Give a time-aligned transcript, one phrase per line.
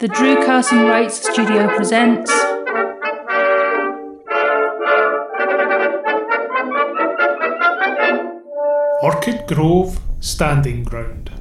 [0.00, 2.30] The Drew Carson Wright Studio presents.
[9.02, 11.32] Orchid Grove Standing Ground.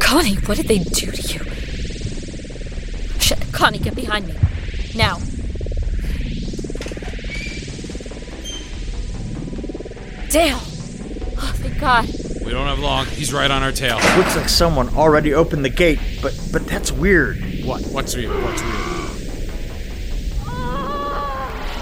[0.00, 1.44] Connie, what did they do to you?
[3.20, 4.36] Shit, Connie, get behind me.
[4.94, 5.18] Now.
[10.30, 10.56] Dale!
[11.36, 12.25] Oh, thank God.
[12.46, 13.06] We don't have long.
[13.06, 13.96] He's right on our tail.
[14.16, 17.42] Looks like someone already opened the gate, but but that's weird.
[17.64, 17.82] What?
[17.86, 18.40] What's weird?
[18.40, 18.96] What's weird?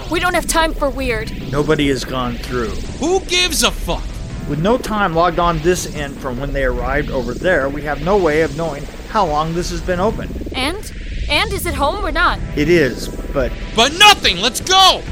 [0.09, 1.51] We don't have time for weird.
[1.51, 2.71] Nobody has gone through.
[2.99, 4.03] Who gives a fuck?
[4.49, 8.03] With no time logged on this end from when they arrived over there, we have
[8.03, 10.29] no way of knowing how long this has been open.
[10.55, 10.91] And?
[11.29, 12.39] And is it home or not?
[12.55, 14.37] It is, but But nothing!
[14.37, 15.03] Let's go!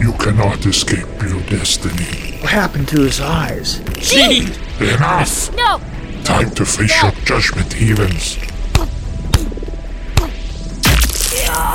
[0.00, 2.33] You cannot escape your destiny.
[2.44, 3.80] What happened to his eyes?
[3.96, 4.52] Gene!
[4.78, 5.50] Enough!
[5.56, 5.80] No!
[6.24, 8.36] Time to face your judgment, heathens.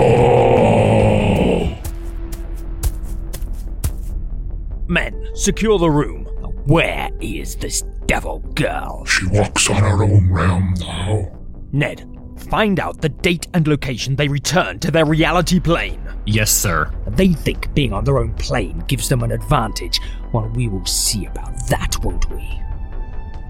[4.88, 6.24] Men, secure the room.
[6.64, 9.04] Where is this devil girl?
[9.04, 11.30] She walks on her own realm now.
[11.72, 12.13] Ned,
[12.50, 16.00] find out the date and location they return to their reality plane.
[16.26, 16.90] Yes, sir.
[17.08, 20.00] They think being on their own plane gives them an advantage.
[20.32, 22.60] Well, we will see about that, won't we?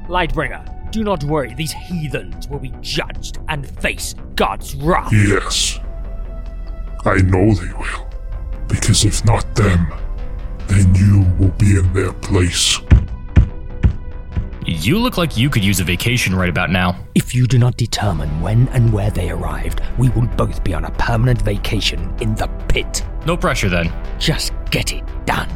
[0.09, 1.55] Lightbringer, do not worry.
[1.55, 5.13] These heathens will be judged and face God's wrath.
[5.13, 5.79] Yes.
[7.05, 8.09] I know they will.
[8.69, 9.93] Because if not them,
[10.69, 12.81] then you will be in their place.
[14.81, 16.99] You look like you could use a vacation right about now.
[17.15, 20.85] If you do not determine when and where they arrived, we will both be on
[20.85, 23.03] a permanent vacation in the pit.
[23.25, 23.91] No pressure then.
[24.19, 25.49] Just get it done.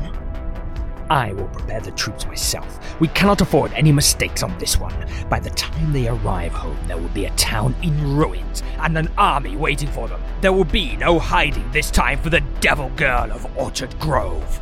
[1.10, 3.00] I will prepare the troops myself.
[3.00, 4.94] We cannot afford any mistakes on this one.
[5.28, 9.08] By the time they arrive home, there will be a town in ruins and an
[9.18, 10.22] army waiting for them.
[10.40, 14.60] There will be no hiding this time for the devil girl of Orchid Grove.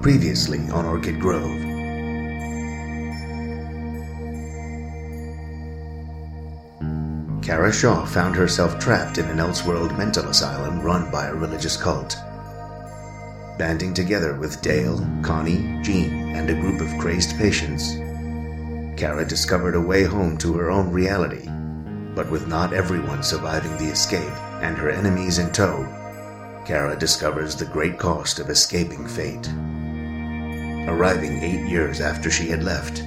[0.00, 1.60] Previously on Orchid Grove.
[7.42, 12.16] Kara Shaw found herself trapped in an Elseworld mental asylum run by a religious cult.
[13.58, 17.96] Banding together with Dale, Connie, Jean, and a group of crazed patients,
[18.98, 21.46] Kara discovered a way home to her own reality.
[22.14, 25.84] But with not everyone surviving the escape and her enemies in tow,
[26.64, 29.50] Kara discovers the great cost of escaping fate.
[30.88, 33.02] Arriving eight years after she had left,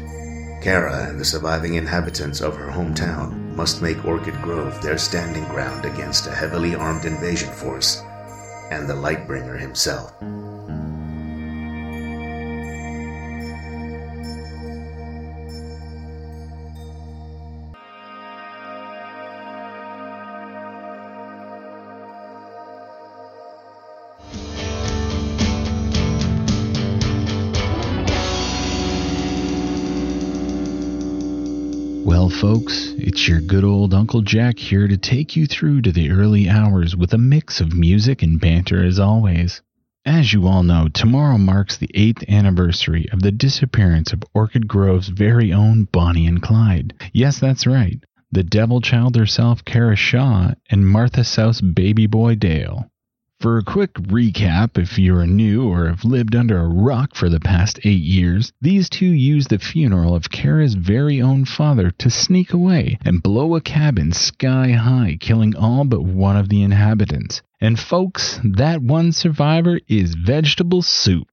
[0.61, 5.85] Kara and the surviving inhabitants of her hometown must make Orchid Grove their standing ground
[5.85, 8.01] against a heavily armed invasion force
[8.71, 10.13] and the Lightbringer himself.
[32.43, 36.49] Folks, it's your good old Uncle Jack here to take you through to the early
[36.49, 39.61] hours with a mix of music and banter as always.
[40.05, 45.07] As you all know, tomorrow marks the eighth anniversary of the disappearance of Orchid Grove's
[45.07, 46.93] very own Bonnie and Clyde.
[47.13, 48.03] Yes, that's right.
[48.29, 52.91] The devil child herself, Kara Shaw, and Martha South's baby boy, Dale.
[53.43, 57.27] For a quick recap, if you are new or have lived under a rock for
[57.27, 62.09] the past eight years, these two used the funeral of Kara's very own father to
[62.09, 67.41] sneak away and blow a cabin sky high, killing all but one of the inhabitants.
[67.59, 71.27] And folks, that one survivor is vegetable soup.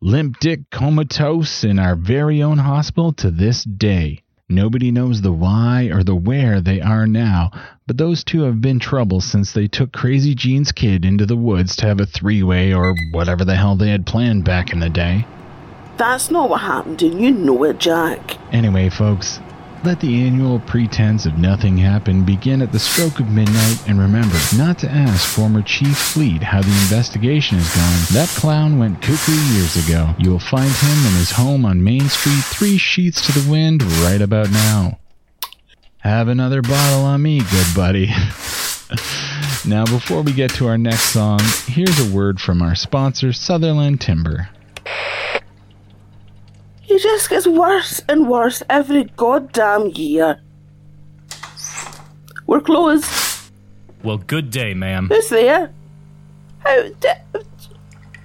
[0.00, 4.23] Limp Dick comatose in our very own hospital to this day.
[4.50, 7.50] Nobody knows the why or the where they are now,
[7.86, 11.76] but those two have been trouble since they took Crazy Jean's kid into the woods
[11.76, 14.90] to have a three way or whatever the hell they had planned back in the
[14.90, 15.26] day.
[15.96, 18.36] That's not what happened, and you know it, Jack.
[18.52, 19.40] Anyway, folks,
[19.84, 24.36] let the annual pretense of nothing happen begin at the stroke of midnight, and remember
[24.56, 28.00] not to ask former Chief Fleet how the investigation is going.
[28.12, 30.14] That clown went cuckoo years ago.
[30.18, 33.82] You will find him in his home on Main Street, three sheets to the wind,
[33.82, 34.98] right about now.
[35.98, 38.10] Have another bottle on me, good buddy.
[39.66, 43.98] Now, before we get to our next song, here's a word from our sponsor, Sutherland
[43.98, 44.50] Timber.
[46.88, 50.40] It just gets worse and worse every goddamn year.
[52.46, 53.10] We're closed.
[54.02, 55.08] Well, good day, ma'am.
[55.08, 55.72] Who's there?
[56.58, 57.08] How do,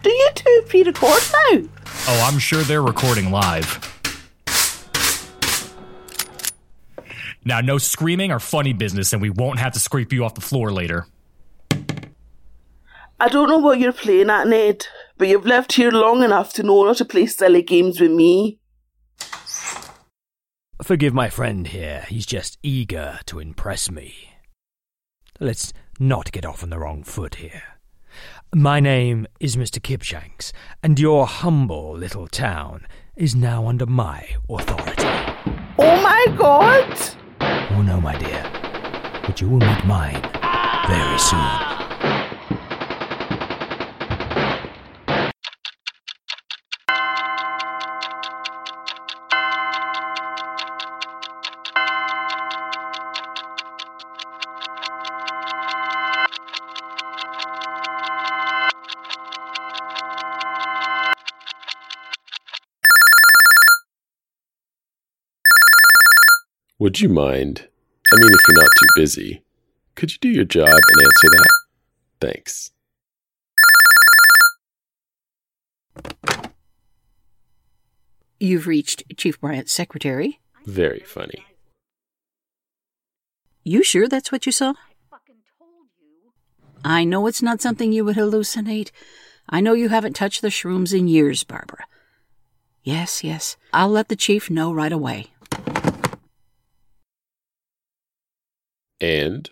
[0.04, 1.70] do you two pre-record now?
[2.08, 3.86] Oh, I'm sure they're recording live.
[7.46, 10.42] Now, no screaming or funny business, and we won't have to scrape you off the
[10.42, 11.08] floor later.
[13.22, 14.86] I don't know what you're playing at, Ned,
[15.20, 18.58] but you've lived here long enough to know not to play silly games with me.
[20.82, 24.16] Forgive my friend here, he's just eager to impress me.
[25.40, 27.64] Let's not get off on the wrong foot here.
[28.56, 29.80] My name is Mr.
[29.80, 32.88] Kipshanks, and your humble little town
[33.18, 35.04] is now under my authority.
[35.78, 36.98] Oh my god!
[37.72, 38.42] Oh no, my dear,
[39.28, 40.22] but you will meet mine
[40.88, 41.69] very soon.
[66.80, 67.68] Would you mind?
[68.10, 69.44] I mean, if you're not too busy,
[69.96, 71.50] could you do your job and answer that?
[72.22, 72.72] Thanks.
[78.40, 80.40] You've reached Chief Bryant's secretary.
[80.66, 81.46] Very funny.
[83.66, 84.76] You sure that's what you saw?
[86.86, 88.92] I know it's not something you would hallucinate.
[89.50, 91.86] I know you haven't touched the shrooms in years, Barbara.
[92.84, 93.58] Yes, yes.
[93.74, 95.28] I'll let the chief know right away.
[99.02, 99.50] And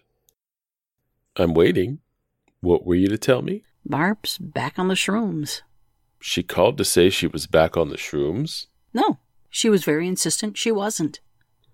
[1.36, 2.00] I'm waiting.
[2.62, 3.64] What were you to tell me?
[3.86, 5.62] Barb's back on the shrooms.
[6.20, 8.66] She called to say she was back on the shrooms?
[8.94, 11.20] No, she was very insistent she wasn't.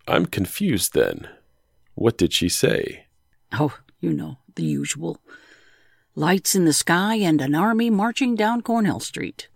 [0.07, 1.29] I'm confused then.
[1.95, 3.05] What did she say?
[3.53, 5.19] Oh, you know, the usual.
[6.15, 9.47] Lights in the sky and an army marching down Cornell Street.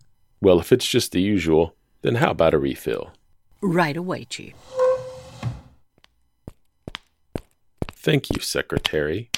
[0.41, 3.11] Well, if it's just the usual, then how about a refill?
[3.61, 4.53] Right away, Chief.
[7.99, 9.29] Thank you, Secretary.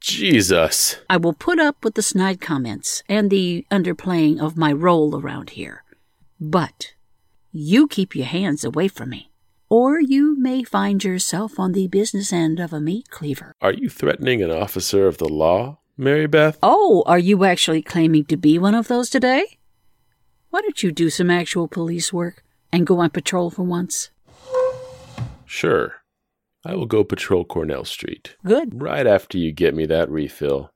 [0.00, 0.96] Jesus.
[1.08, 5.50] I will put up with the snide comments and the underplaying of my role around
[5.50, 5.84] here.
[6.40, 6.94] But
[7.52, 9.30] you keep your hands away from me,
[9.68, 13.54] or you may find yourself on the business end of a meat cleaver.
[13.60, 16.58] Are you threatening an officer of the law, Mary Beth?
[16.62, 19.58] Oh, are you actually claiming to be one of those today?
[20.50, 22.42] Why don't you do some actual police work
[22.72, 24.10] and go on patrol for once?
[25.46, 25.99] Sure.
[26.64, 28.36] I will go patrol Cornell Street.
[28.44, 28.82] Good.
[28.82, 30.70] Right after you get me that refill.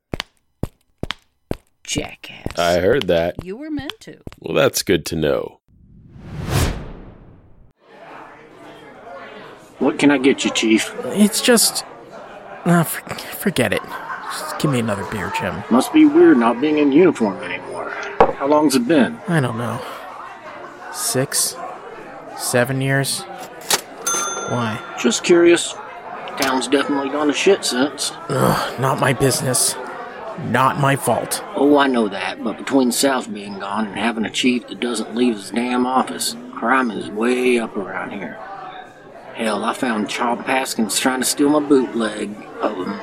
[1.82, 2.58] Jackass.
[2.58, 3.44] I heard that.
[3.44, 4.18] You were meant to.
[4.40, 5.60] Well, that's good to know.
[9.78, 10.94] What can I get you, Chief?
[11.04, 11.84] It's just.
[12.64, 13.82] Uh, for, forget it.
[13.82, 15.62] Just give me another beer, Jim.
[15.70, 17.90] Must be weird not being in uniform anymore.
[18.38, 19.18] How long's it been?
[19.28, 19.84] I don't know.
[20.94, 21.54] Six?
[22.38, 23.24] Seven years?
[24.48, 24.80] Why?
[25.00, 25.74] Just curious.
[26.38, 28.12] Town's definitely gone to shit since.
[28.28, 29.76] Ugh, not my business.
[30.46, 31.44] Not my fault.
[31.54, 35.14] Oh, I know that, but between South being gone and having a chief that doesn't
[35.14, 38.34] leave his damn office, crime is way up around here.
[39.34, 42.30] Hell, I found Charles Paskins trying to steal my bootleg
[42.60, 43.00] um,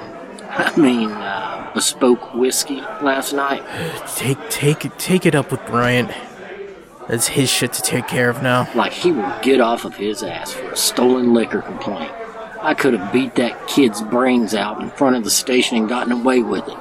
[0.53, 3.63] I mean, uh, bespoke whiskey last night.
[4.15, 6.11] Take, take, take it up with Bryant.
[7.11, 8.69] That's his shit to take care of now.
[8.73, 12.09] Like he will get off of his ass for a stolen liquor complaint.
[12.61, 16.13] I could have beat that kid's brains out in front of the station and gotten
[16.13, 16.77] away with it.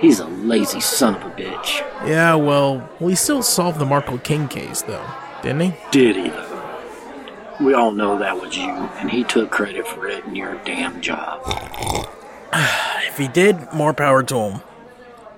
[0.00, 1.78] He's a lazy son of a bitch.
[2.04, 5.06] Yeah, well, we still solved the Marco King case, though,
[5.44, 5.74] didn't he?
[5.92, 7.56] Did he, though?
[7.60, 11.00] We all know that was you, and he took credit for it in your damn
[11.00, 11.40] job.
[12.52, 14.60] if he did, more power to him.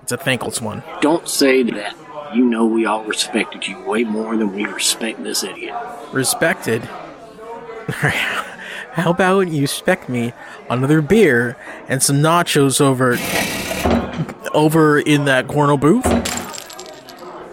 [0.03, 0.83] It's a thankless one.
[1.03, 1.95] Don't say that.
[2.35, 5.75] You know we all respected you way more than we respect this idiot.
[6.11, 6.83] Respected?
[7.85, 10.33] How about you spec me
[10.69, 13.17] another beer and some nachos over
[14.53, 16.05] over in that corner booth?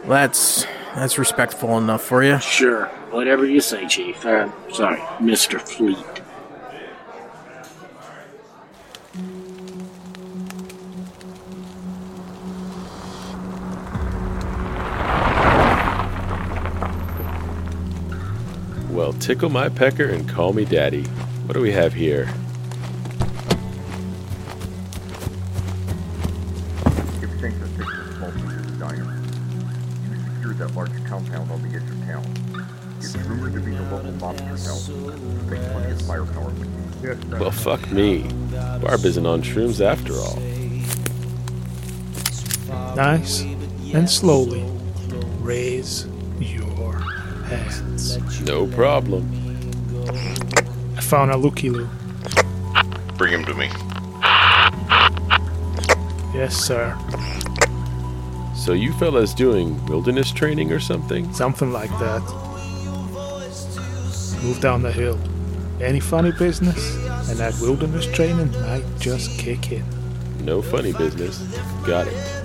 [0.07, 2.39] That's that's respectful enough for you.
[2.39, 4.25] Sure, whatever you say, Chief.
[4.25, 5.61] Uh, sorry, Mr.
[5.61, 5.97] Fleet.
[19.11, 21.03] Well, tickle my pecker and call me daddy.
[21.03, 22.33] What do we have here?
[30.57, 32.67] that large compound on the edge of town.
[32.99, 34.87] It's rumored to be the local monster house.
[34.87, 36.53] Plenty of firepower.
[37.37, 38.29] Well, fuck me.
[38.79, 40.39] Barb isn't on shrooms after all.
[42.95, 43.41] Nice
[43.93, 44.63] and slowly
[45.41, 46.05] raise
[47.51, 48.41] hands.
[48.41, 49.29] No problem.
[50.97, 51.89] I found a looky loo.
[53.17, 53.69] Bring him to me.
[56.33, 56.97] Yes, sir.
[58.55, 61.31] So you fellas doing wilderness training or something?
[61.33, 62.21] Something like that.
[64.43, 65.19] Move down the hill.
[65.81, 66.95] Any funny business,
[67.29, 69.83] and that wilderness training might just kick in.
[70.45, 71.39] No funny business.
[71.85, 72.40] Got it.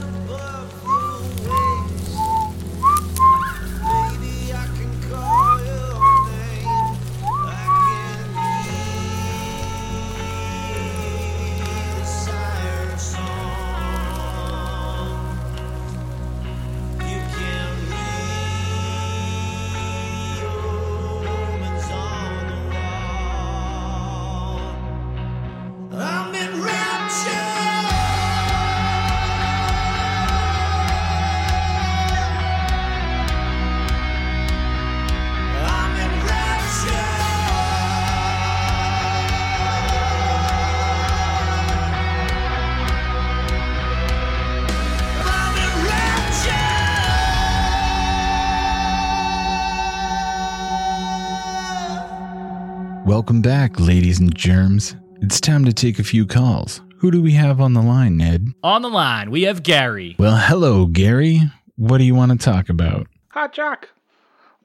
[53.17, 54.95] Welcome back, ladies and germs.
[55.23, 56.83] It's time to take a few calls.
[56.99, 58.49] Who do we have on the line, Ned?
[58.63, 60.17] On the line, we have Gary.
[60.19, 61.41] Well, hello, Gary.
[61.77, 63.07] What do you want to talk about?
[63.29, 63.89] Hi, Jack.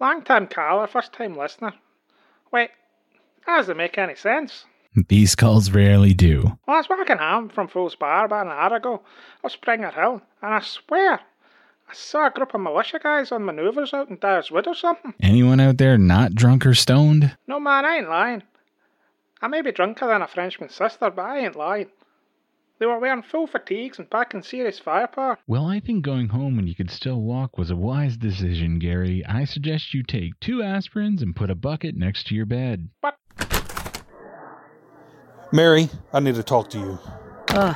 [0.01, 1.71] Long time caller, first time listener.
[2.51, 2.71] Wait,
[3.47, 4.65] that doesn't make any sense.
[5.07, 6.57] These calls rarely do.
[6.67, 9.01] Well, I was walking home from Fool's Bar about an hour ago
[9.45, 11.21] up Springer Hill, and I swear,
[11.91, 15.13] I saw a group of militia guys on manoeuvres out in Dyer's Wood or something.
[15.19, 17.35] Anyone out there not drunk or stoned?
[17.47, 18.43] No, man, I ain't lying.
[19.41, 21.87] I may be drunker than a Frenchman's sister, but I ain't lying.
[22.79, 25.37] They were wearing full fatigues and packing serious firepower.
[25.47, 29.25] Well, I think going home when you could still walk was a wise decision, Gary.
[29.27, 32.87] I suggest you take two aspirins and put a bucket next to your bed.
[33.01, 33.17] What?
[35.51, 36.99] Mary, I need to talk to you.
[37.49, 37.75] Ugh.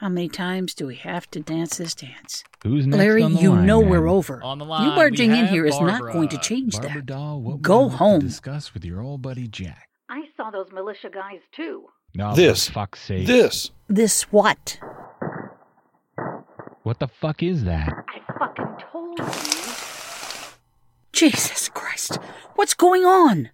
[0.00, 2.44] How many times do we have to dance this dance?
[2.62, 3.90] Who's next Larry, on the you line, know Ned?
[3.90, 4.42] we're over.
[4.42, 7.06] On the you barging we in have here is not going to change Barbara that.
[7.06, 8.20] Doll, what Go you like to home.
[8.20, 9.88] discuss with your old buddy Jack.
[10.10, 11.86] I saw those militia guys too.
[12.14, 12.66] No, This.
[12.66, 13.26] for fuck's sake.
[13.26, 13.70] This.
[13.88, 14.78] This what?
[16.82, 17.88] What the fuck is that?
[18.08, 19.24] I fucking told you.
[21.12, 22.16] Jesus Christ.
[22.56, 23.48] What's going on?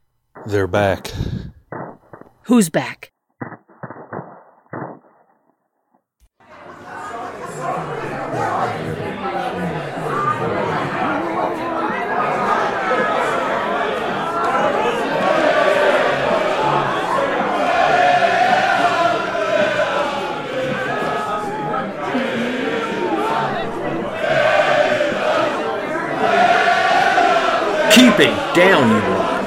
[0.46, 1.12] They're back.
[2.46, 3.11] Who's back?
[27.94, 29.46] Keep it down, you lot.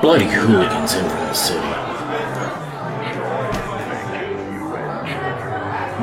[0.00, 1.66] Bloody hooligans in from the city.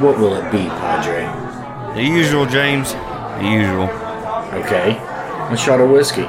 [0.02, 1.26] What will it be, Padre?
[1.96, 2.94] The usual, James.
[2.94, 3.90] The usual.
[4.60, 4.98] Okay.
[5.52, 6.28] A shot of whiskey.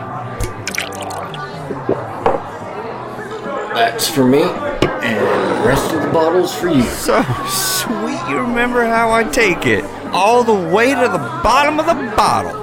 [3.75, 6.83] That's for me, and the rest of the bottle's for you.
[6.83, 9.85] So sweet, you remember how I take it.
[10.13, 12.62] All the way to the bottom of the bottle.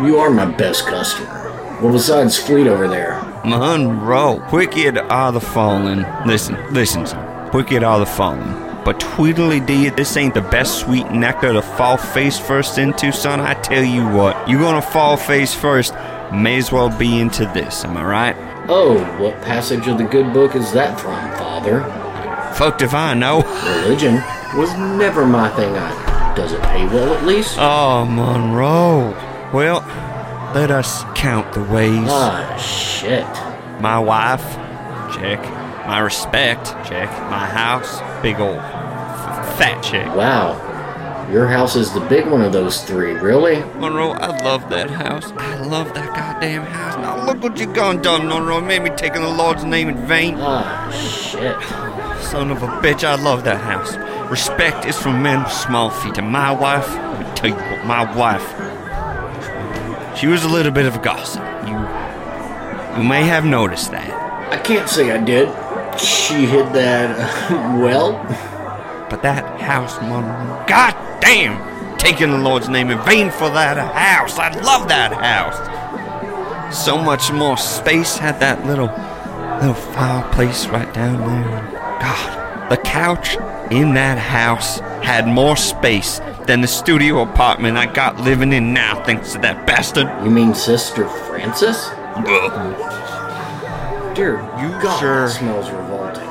[0.00, 1.78] You are my best customer.
[1.80, 3.22] Well, besides Fleet over there.
[3.46, 6.04] Monroe, wicked are the fallen.
[6.26, 7.50] Listen, listen, son.
[7.52, 8.82] Wicked are the fallen.
[8.84, 13.40] But Tweedledee, this ain't the best sweet nectar to fall face first into, son.
[13.40, 15.94] I tell you what, you gonna fall face first,
[16.30, 18.36] may as well be into this, am I right?
[18.68, 21.80] Oh, what passage of the good book is that from, Father?
[22.54, 23.40] Fucked if I know.
[23.82, 24.16] Religion
[24.56, 26.36] was never my thing either.
[26.36, 27.56] Does it pay well at least?
[27.58, 29.14] Oh, Monroe.
[29.56, 29.80] Well,
[30.54, 32.10] let us count the ways.
[32.10, 33.24] Ah, shit.
[33.80, 34.44] My wife,
[35.16, 35.40] check.
[35.86, 37.08] My respect, check.
[37.30, 40.14] My house, big old f- fat check.
[40.14, 40.60] Wow.
[41.32, 43.62] Your house is the big one of those three, really?
[43.80, 45.32] Monroe, I love that house.
[45.38, 46.96] I love that goddamn house.
[46.98, 48.60] Now look what you gone done, Monroe.
[48.60, 50.34] Made me taking the Lord's name in vain.
[50.36, 51.56] Ah, shit.
[52.22, 53.96] Son of a bitch, I love that house.
[54.30, 57.86] Respect is for men with small feet, and my wife, let me tell you what,
[57.86, 58.44] my wife,
[60.16, 61.42] she was a little bit of a gossip.
[61.66, 61.74] You,
[62.96, 64.10] you may have noticed that.
[64.52, 65.48] I can't say I did.
[66.00, 68.12] She hid that, uh, well.
[69.10, 74.38] But that house, Monroe, god damn, taking the Lord's name in vain for that house.
[74.38, 76.74] I love that house.
[76.74, 78.90] So much more space had that little
[79.60, 81.98] little fireplace right down there.
[82.00, 83.36] God, the couch
[83.70, 89.02] in that house had more space than the studio apartment I got living in now,
[89.04, 90.06] thanks to that bastard.
[90.24, 91.88] You mean Sister Francis?
[94.14, 95.28] Dear you God, sure?
[95.28, 96.26] that smells revolting.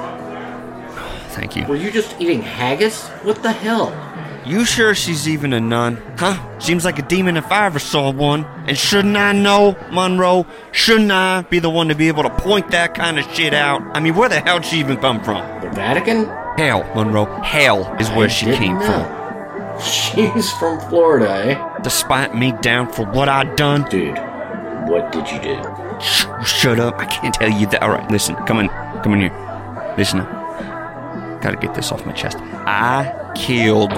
[1.30, 1.66] Thank you.
[1.66, 3.08] Were you just eating haggis?
[3.24, 3.94] What the hell?
[4.46, 6.02] You sure she's even a nun?
[6.18, 6.60] Huh?
[6.60, 8.46] Seems like a demon if I ever saw one.
[8.68, 10.46] And shouldn't I know, Monroe?
[10.72, 13.82] Shouldn't I be the one to be able to point that kind of shit out?
[13.96, 15.42] I mean, where the hell would she even come from?
[15.62, 16.26] The Vatican?
[16.58, 17.26] Hell, Monroe.
[17.42, 18.86] Hell is where I she didn't came know.
[18.86, 19.82] from.
[19.82, 21.80] She's from Florida, eh?
[21.84, 23.84] Despite me down for what I done.
[23.90, 24.18] Dude,
[24.88, 25.62] what did you do?
[26.00, 26.96] Shh, shut up.
[27.00, 27.84] I can't tell you that.
[27.84, 28.36] Alright, listen.
[28.48, 28.70] Come in.
[29.04, 29.94] Come in here.
[29.98, 31.42] Listen up.
[31.42, 32.38] Gotta get this off my chest.
[32.40, 33.92] I killed.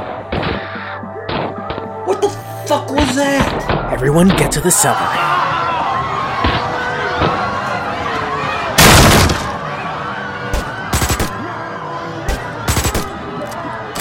[2.07, 2.29] What the
[2.67, 3.91] fuck was that?
[3.93, 4.97] Everyone get to the cellar.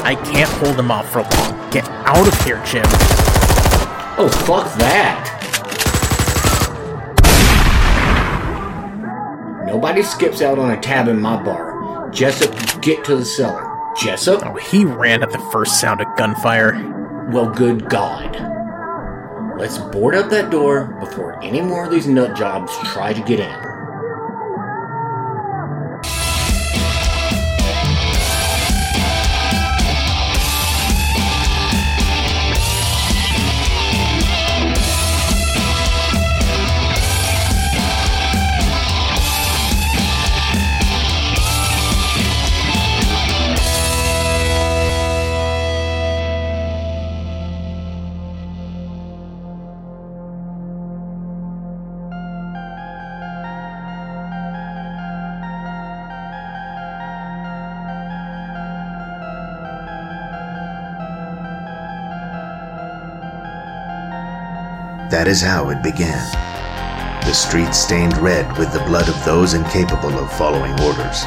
[0.06, 1.70] I can't hold him off for long.
[1.72, 2.84] Get out of here, Jim.
[4.16, 5.32] Oh, fuck that.
[9.66, 12.08] Nobody skips out on a tab in my bar.
[12.10, 13.68] Jessup, get to the cellar.
[14.00, 14.46] Jessup?
[14.46, 16.75] Oh, he ran at the first sound of gunfire.
[17.32, 19.58] Well, good God.
[19.58, 23.40] Let's board up that door before any more of these nut jobs try to get
[23.40, 23.75] in.
[65.26, 66.23] That is how it began.
[67.26, 71.25] The streets stained red with the blood of those incapable of following orders.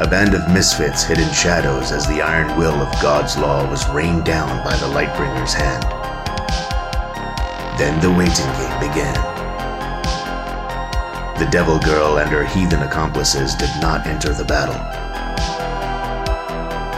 [0.00, 3.86] A band of misfits hid in shadows as the iron will of God's law was
[3.90, 5.84] rained down by the Lightbringer's hand.
[7.78, 9.14] Then the waiting game began.
[11.38, 14.80] The Devil Girl and her heathen accomplices did not enter the battle.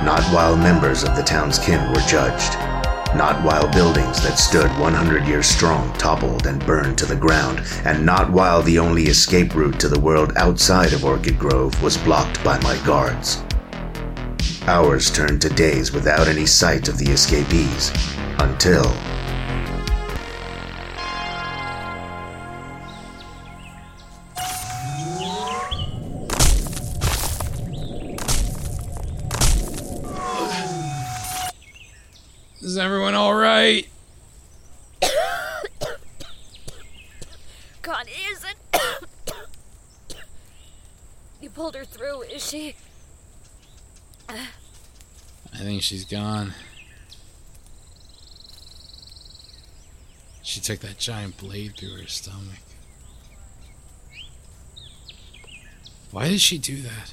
[0.06, 2.69] Not while members of the town's kin were judged.
[3.14, 8.06] Not while buildings that stood 100 years strong toppled and burned to the ground, and
[8.06, 12.42] not while the only escape route to the world outside of Orchid Grove was blocked
[12.44, 13.42] by my guards.
[14.68, 17.92] Hours turned to days without any sight of the escapees,
[18.38, 18.84] until
[41.60, 42.74] pulled her through, is she?
[44.30, 44.38] I
[45.58, 46.54] think she's gone.
[50.42, 52.62] She took that giant blade through her stomach.
[56.10, 57.12] Why did she do that?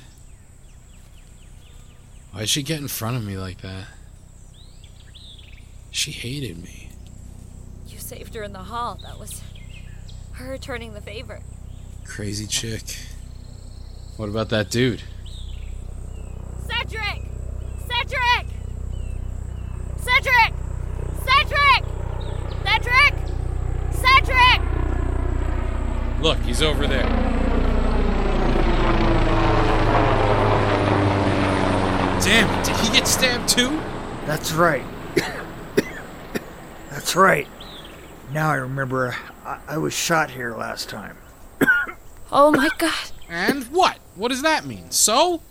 [2.32, 3.88] Why did she get in front of me like that?
[5.92, 6.90] She hated me.
[7.86, 8.98] You saved her in the hall.
[9.04, 9.42] That was
[10.32, 11.42] her returning the favor.
[12.06, 12.96] Crazy chick.
[14.18, 15.04] What about that dude?
[16.66, 17.22] Cedric!
[17.88, 18.48] Cedric!
[20.00, 20.54] Cedric!
[21.24, 21.84] Cedric!
[22.66, 23.14] Cedric!
[23.94, 24.62] Cedric!
[26.20, 27.08] Look, he's over there.
[32.24, 33.80] Damn, it, did he get stabbed too?
[34.26, 34.84] That's right.
[36.90, 37.48] That's right.
[38.34, 41.18] Now I remember I, I was shot here last time.
[42.30, 43.12] Oh my god.
[43.30, 44.00] And what?
[44.18, 44.90] What does that mean?
[44.90, 45.42] So?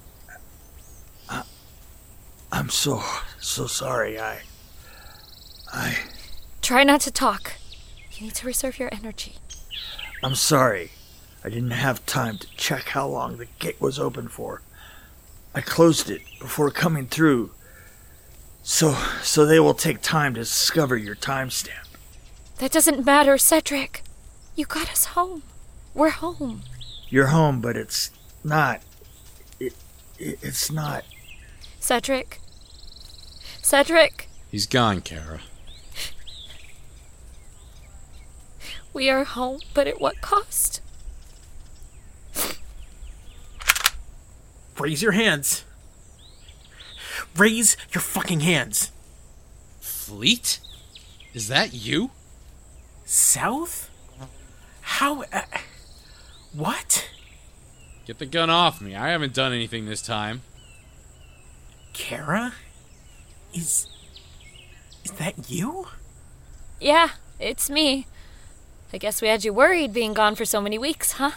[2.53, 3.03] I'm so,
[3.39, 4.19] so sorry.
[4.19, 4.41] I.
[5.73, 5.99] I.
[6.63, 7.55] Try not to talk.
[8.13, 9.37] You need to reserve your energy.
[10.23, 10.91] I'm sorry.
[11.45, 14.63] I didn't have time to check how long the gate was open for.
[15.55, 17.53] I closed it before coming through.
[18.63, 21.87] So, so they will take time to discover your timestamp.
[22.59, 24.03] That doesn't matter, Cedric.
[24.57, 25.43] You got us home.
[25.95, 26.63] We're home.
[27.09, 28.11] You're home, but it's
[28.47, 28.83] not.
[29.61, 29.75] It,
[30.19, 31.05] it, it's not.
[31.81, 32.41] Cedric.
[33.61, 34.29] Cedric.
[34.51, 35.41] He's gone, Kara.
[38.93, 40.81] We are home, but at what cost?
[44.79, 45.65] Raise your hands.
[47.37, 48.93] Raise your fucking hands.
[49.81, 50.61] Fleet?
[51.35, 52.11] Is that you?
[53.05, 53.91] South?
[54.81, 55.25] How?
[55.33, 55.43] Uh,
[56.55, 57.09] what?
[58.07, 58.95] Get the gun off me.
[58.95, 60.43] I haven't done anything this time.
[61.93, 62.53] Kara?
[63.53, 63.89] Is.
[65.05, 65.89] Is that you?
[66.81, 68.07] Yeah, it's me.
[68.93, 71.33] I guess we had you worried being gone for so many weeks, huh?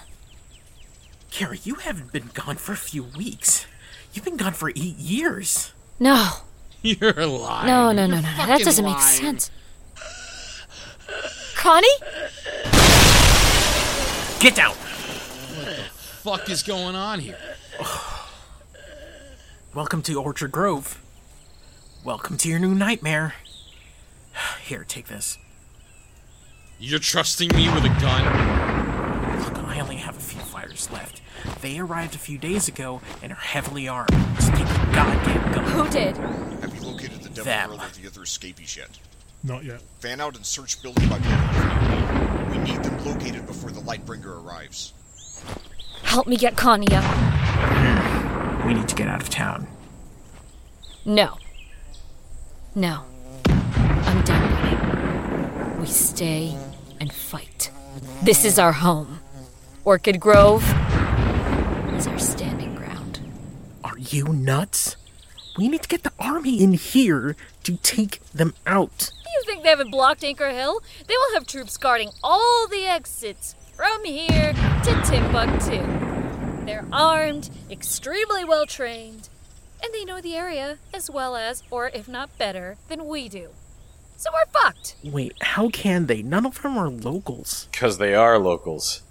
[1.31, 3.65] Kara, you haven't been gone for a few weeks.
[4.13, 5.73] You've been gone for eight years.
[5.99, 6.29] No.
[6.83, 7.67] You're lying.
[7.67, 8.45] No, no, no, no, no.
[8.45, 9.49] That doesn't make sense.
[11.55, 11.87] Connie?
[14.39, 14.75] Get down!
[16.29, 17.39] Fuck is going on here?
[19.73, 21.01] Welcome to Orchid Grove.
[22.03, 23.33] Welcome to your new nightmare.
[24.63, 25.39] Here, take this.
[26.77, 28.25] You're trusting me with a gun?
[29.43, 31.23] Look, I only have a few fighters left.
[31.63, 34.11] They arrived a few days ago and are heavily armed.
[34.35, 35.63] Just take the goddamn gun.
[35.63, 36.15] Who did?
[36.15, 37.69] Have you located the devil Them.
[37.71, 38.99] girl or the other escapees yet?
[39.43, 39.81] Not yet.
[39.99, 42.51] Fan out and search building by building.
[42.51, 44.93] We need them located before the Lightbringer arrives.
[46.09, 47.03] Help me get Connie up.
[47.03, 48.67] Hmm.
[48.67, 49.67] We need to get out of town.
[51.05, 51.37] No.
[52.73, 53.03] No.
[53.45, 55.79] I'm done running.
[55.79, 56.57] We stay
[56.99, 57.69] and fight.
[58.23, 59.19] This is our home.
[59.85, 60.63] Orchid Grove
[61.93, 63.19] is our standing ground.
[63.83, 64.95] Are you nuts?
[65.59, 69.11] We need to get the army in here to take them out.
[69.31, 70.81] You think they haven't blocked Anchor Hill?
[71.05, 74.51] They will have troops guarding all the exits from here
[74.83, 75.81] to Timbuktu.
[76.65, 79.29] They're armed, extremely well trained,
[79.81, 83.51] and they know the area as well as, or if not better, than we do.
[84.17, 84.97] So we're fucked.
[85.01, 86.21] Wait, how can they?
[86.21, 87.69] None of them are locals.
[87.71, 89.01] Because they are locals.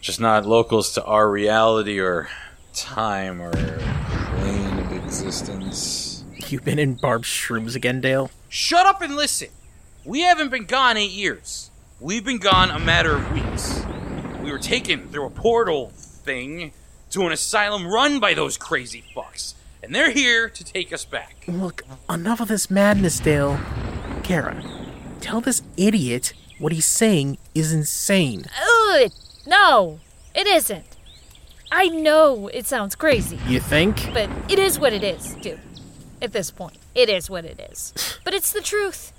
[0.00, 2.30] Just not locals to our reality or
[2.72, 6.24] time or plane of existence.
[6.48, 8.30] You've been in Barb's shrooms again, Dale?
[8.48, 9.48] Shut up and listen.
[10.02, 11.68] We haven't been gone eight years.
[12.02, 13.80] We've been gone a matter of weeks.
[14.42, 16.72] We were taken through a portal thing
[17.10, 19.54] to an asylum run by those crazy fucks.
[19.84, 21.36] And they're here to take us back.
[21.46, 23.56] Look, enough of this madness, Dale.
[24.24, 24.60] Kara,
[25.20, 28.46] tell this idiot what he's saying is insane.
[28.60, 29.12] Ugh,
[29.46, 30.00] no,
[30.34, 30.96] it isn't.
[31.70, 34.12] I know it sounds crazy, You think?
[34.12, 35.60] but it is what it is, dude.
[36.20, 38.18] At this point, it is what it is.
[38.24, 39.12] But it's the truth.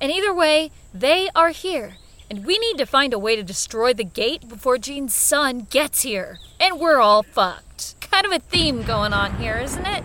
[0.00, 1.94] And either way, they are here.
[2.30, 6.02] And we need to find a way to destroy the gate before Jean's son gets
[6.02, 6.38] here.
[6.58, 8.00] And we're all fucked.
[8.00, 10.04] Kind of a theme going on here, isn't it?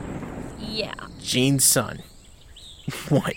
[0.59, 1.07] Yeah.
[1.19, 2.03] Jean's son.
[3.09, 3.33] what?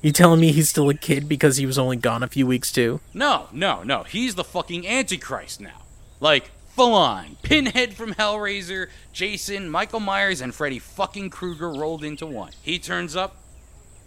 [0.00, 2.72] You telling me he's still a kid because he was only gone a few weeks
[2.72, 3.00] too?
[3.14, 4.02] No, no, no.
[4.02, 5.82] He's the fucking Antichrist now.
[6.18, 7.36] Like, full on.
[7.42, 12.52] Pinhead from Hellraiser, Jason, Michael Myers, and Freddy fucking Krueger rolled into one.
[12.62, 13.36] He turns up,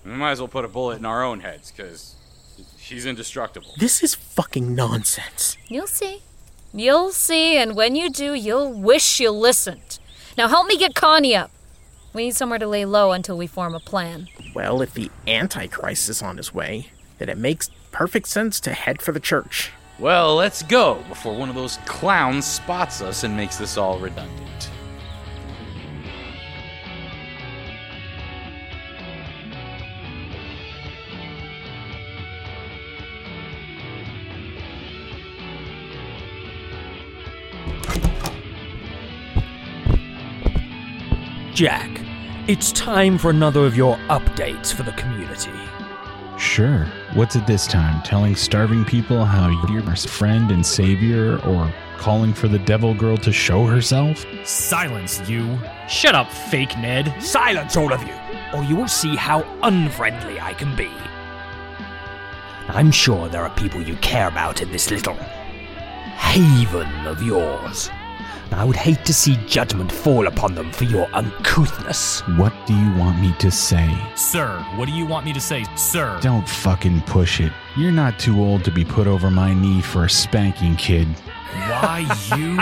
[0.03, 2.14] we might as well put a bullet in our own heads, because
[2.89, 3.73] he's indestructible.
[3.77, 5.57] This is fucking nonsense.
[5.67, 6.21] You'll see.
[6.73, 9.99] You'll see, and when you do, you'll wish you listened.
[10.37, 11.51] Now help me get Connie up.
[12.13, 14.27] We need somewhere to lay low until we form a plan.
[14.53, 19.01] Well, if the Antichrist is on his way, then it makes perfect sense to head
[19.01, 19.71] for the church.
[19.99, 24.69] Well, let's go before one of those clowns spots us and makes this all redundant.
[41.53, 42.01] Jack,
[42.47, 45.51] it's time for another of your updates for the community.
[46.37, 46.85] Sure.
[47.13, 48.03] What's it this time?
[48.03, 53.15] Telling starving people how you're their friend and savior, or calling for the devil girl
[53.17, 54.25] to show herself?
[54.43, 55.57] Silence, you.
[55.87, 57.15] Shut up, fake Ned.
[57.23, 58.13] Silence, all of you,
[58.53, 60.91] or you will see how unfriendly I can be.
[62.67, 65.17] I'm sure there are people you care about in this little
[66.15, 67.89] haven of yours.
[68.51, 72.21] I would hate to see judgment fall upon them for your uncouthness.
[72.37, 73.89] What do you want me to say?
[74.15, 76.17] Sir, what do you want me to say, sir?
[76.21, 77.51] Don't fucking push it.
[77.75, 81.07] You're not too old to be put over my knee for a spanking, kid.
[81.53, 82.05] Why
[82.37, 82.57] you?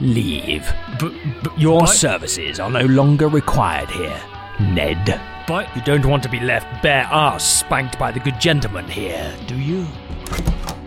[0.00, 0.72] Leave.
[0.98, 4.20] But, but Your but- services are no longer required here,
[4.60, 5.20] Ned.
[5.48, 9.34] But you don't want to be left bare ass spanked by the good gentleman here,
[9.46, 9.86] do you?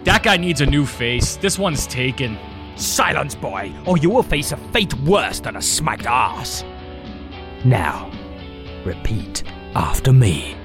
[0.04, 1.38] That guy needs a new face.
[1.38, 2.38] This one's taken.
[2.76, 6.64] Silence, boy, or you will face a fate worse than a smacked ass.
[7.64, 8.12] Now,
[8.84, 9.44] Repeat
[9.76, 10.56] after me.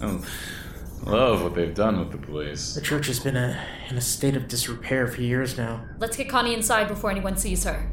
[0.00, 0.45] I
[1.06, 2.74] love what they've done with the place.
[2.74, 5.84] The church has been a, in a state of disrepair for years now.
[5.98, 7.90] Let's get Connie inside before anyone sees her.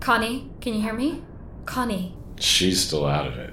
[0.00, 1.22] Connie, can you hear me?
[1.66, 2.16] Connie.
[2.38, 3.52] She's still out of it.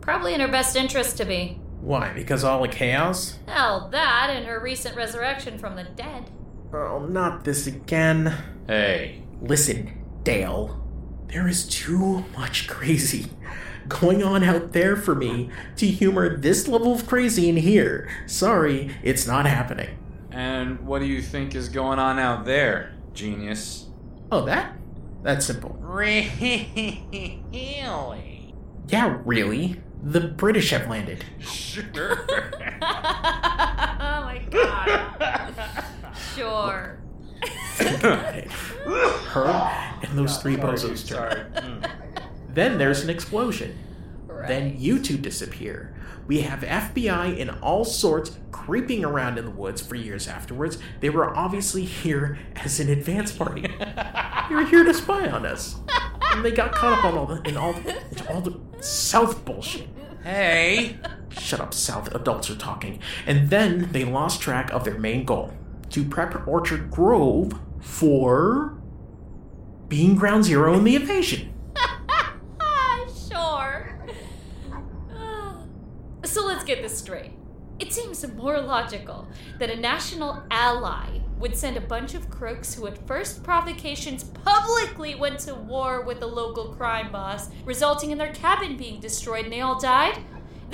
[0.00, 1.60] Probably in her best interest to be.
[1.80, 2.12] Why?
[2.12, 3.38] Because all the chaos?
[3.46, 6.30] Hell, that and her recent resurrection from the dead.
[6.72, 8.34] Oh, not this again.
[8.66, 9.22] Hey.
[9.40, 10.83] Listen, Dale.
[11.34, 13.26] There is too much crazy
[13.88, 18.08] going on out there for me to humor this level of crazy in here.
[18.26, 19.98] Sorry, it's not happening.
[20.30, 23.86] And what do you think is going on out there, genius?
[24.30, 24.76] Oh, that?
[25.24, 25.76] That's simple.
[25.84, 27.02] Really?
[28.88, 29.80] Yeah, really.
[30.04, 31.24] The British have landed.
[31.40, 32.26] Sure.
[32.30, 35.84] oh my god.
[36.36, 37.03] Sure.
[39.30, 39.44] Her
[40.02, 41.52] and those three bozos turn.
[41.64, 41.90] Mm.
[42.52, 43.76] Then there's an explosion.
[44.28, 45.94] Then you two disappear.
[46.26, 50.78] We have FBI in all sorts creeping around in the woods for years afterwards.
[51.00, 53.62] They were obviously here as an advance party.
[54.48, 55.76] they were here to spy on us.
[56.32, 59.44] And they got caught up on all the in all the, in all the South
[59.44, 59.88] bullshit.
[60.22, 60.98] Hey.
[61.30, 62.14] Shut up, South.
[62.14, 63.00] Adults are talking.
[63.26, 65.52] And then they lost track of their main goal
[65.94, 68.76] to prep Orchid Grove for
[69.86, 71.54] being ground zero in the invasion.
[73.30, 74.04] sure.
[76.24, 77.30] So let's get this straight.
[77.78, 79.28] It seems more logical
[79.60, 85.14] that a national ally would send a bunch of crooks who, at first provocations, publicly
[85.14, 89.52] went to war with the local crime boss, resulting in their cabin being destroyed and
[89.52, 90.18] they all died.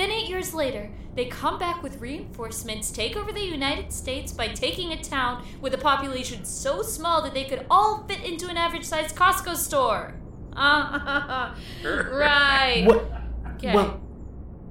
[0.01, 4.49] Then, eight years later, they come back with reinforcements, take over the United States by
[4.49, 8.57] taking a town with a population so small that they could all fit into an
[8.57, 10.15] average sized Costco store.
[10.57, 12.85] Ah, right.
[12.87, 13.13] What?
[13.57, 13.75] Okay.
[13.75, 14.01] Well,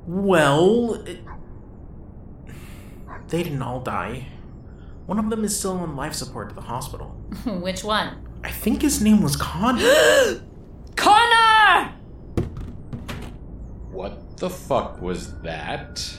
[0.08, 1.22] well, it-
[3.28, 4.26] they didn't all die.
[5.06, 7.10] One of them is still on life support at the hospital.
[7.46, 8.18] Which one?
[8.44, 10.42] I think his name was Connor.
[10.96, 11.94] Connor!
[13.92, 16.17] What the fuck was that?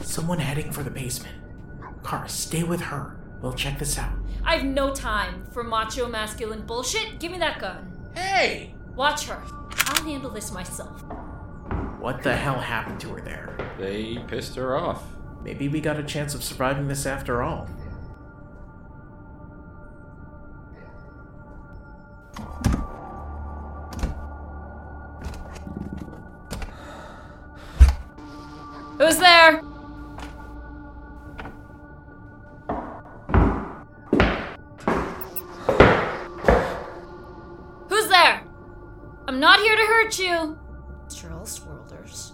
[0.00, 1.34] Someone heading for the basement.
[2.02, 3.16] Car, stay with her.
[3.42, 4.12] We'll check this out.
[4.44, 7.18] I have no time for macho masculine bullshit.
[7.18, 7.90] Give me that gun.
[8.14, 8.74] Hey!
[8.94, 9.42] Watch her.
[9.86, 11.02] I'll handle this myself.
[11.98, 13.56] What the hell happened to her there?
[13.78, 15.02] They pissed her off.
[15.42, 17.68] Maybe we got a chance of surviving this after all.
[29.04, 29.58] Who's there?
[37.90, 38.42] Who's there?
[39.28, 40.58] I'm not here to hurt you.
[41.14, 42.32] Charles Worlders.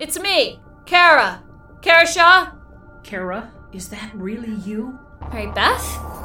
[0.00, 1.40] It's me, Kara.
[1.82, 2.50] Kara Shaw.
[3.04, 4.98] Kara, is that really you?
[5.32, 6.19] Mary Beth?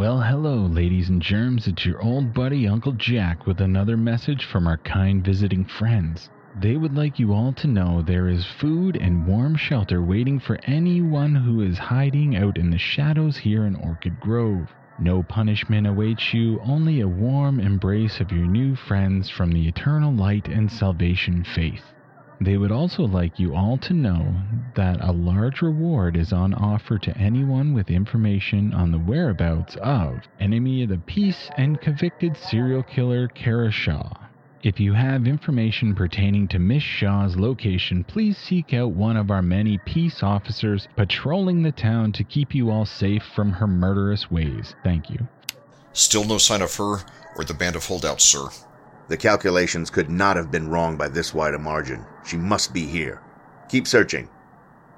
[0.00, 1.66] Well, hello, ladies and germs.
[1.66, 6.30] It's your old buddy Uncle Jack with another message from our kind visiting friends.
[6.58, 10.58] They would like you all to know there is food and warm shelter waiting for
[10.62, 14.72] anyone who is hiding out in the shadows here in Orchid Grove.
[14.98, 20.14] No punishment awaits you, only a warm embrace of your new friends from the eternal
[20.14, 21.84] light and salvation faith.
[22.42, 24.34] They would also like you all to know
[24.74, 30.20] that a large reward is on offer to anyone with information on the whereabouts of
[30.40, 34.10] enemy of the peace and convicted serial killer Kara Shaw.
[34.62, 39.42] If you have information pertaining to Miss Shaw's location, please seek out one of our
[39.42, 44.74] many peace officers patrolling the town to keep you all safe from her murderous ways.
[44.82, 45.28] Thank you.
[45.92, 46.98] Still no sign of her
[47.36, 48.48] or the band of holdouts, sir.
[49.10, 52.06] The calculations could not have been wrong by this wide a margin.
[52.24, 53.20] She must be here.
[53.68, 54.28] Keep searching.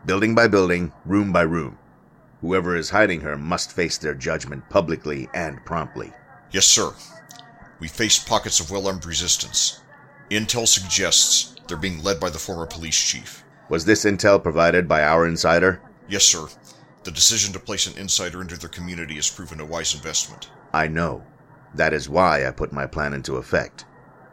[0.04, 1.78] Building by building, room by room.
[2.42, 6.12] Whoever is hiding her must face their judgment publicly and promptly.
[6.50, 6.92] Yes, sir.
[7.80, 9.80] We faced pockets of well armed resistance.
[10.30, 13.42] Intel suggests they're being led by the former police chief.
[13.70, 15.80] Was this intel provided by our insider?
[16.06, 16.48] Yes, sir.
[17.04, 20.50] The decision to place an insider into their community has proven a wise investment.
[20.74, 21.24] I know.
[21.74, 23.86] That is why I put my plan into effect.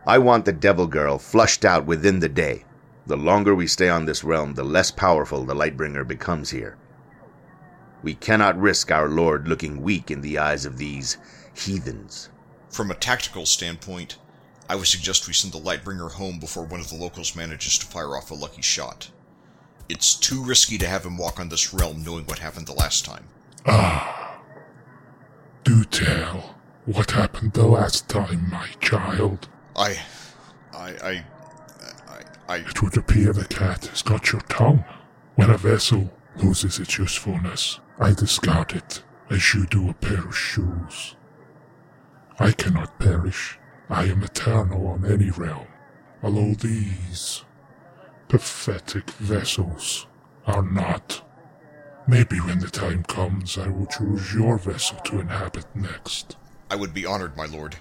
[0.10, 2.66] I want the Devil Girl flushed out within the day.
[3.06, 6.80] The longer we stay on this realm, the less powerful the Lightbringer becomes here.
[8.02, 11.20] We cannot risk our lord looking weak in the eyes of these
[11.54, 12.30] heathens.
[12.72, 14.18] From a tactical standpoint,
[14.68, 17.86] I would suggest we send the Lightbringer home before one of the locals manages to
[17.86, 19.12] fire off a lucky shot.
[19.90, 23.06] It's too risky to have him walk on this realm knowing what happened the last
[23.06, 23.28] time.
[23.68, 24.42] Ah.
[25.64, 26.56] Do tell.
[26.86, 29.48] What happened the last time, my child?
[29.80, 29.98] I.
[30.74, 30.90] I.
[31.02, 31.24] I.
[32.50, 32.56] I.
[32.58, 34.84] It would appear the cat has got your tongue.
[35.36, 40.36] When a vessel loses its usefulness, I discard it as you do a pair of
[40.36, 41.16] shoes.
[42.40, 43.58] I cannot perish.
[43.90, 45.68] I am eternal on any realm,
[46.22, 47.46] although these
[48.28, 50.08] pathetic vessels
[50.46, 51.26] are not.
[52.06, 56.36] Maybe when the time comes, I will choose your vessel to inhabit next.
[56.70, 57.78] I would be honored, my lord.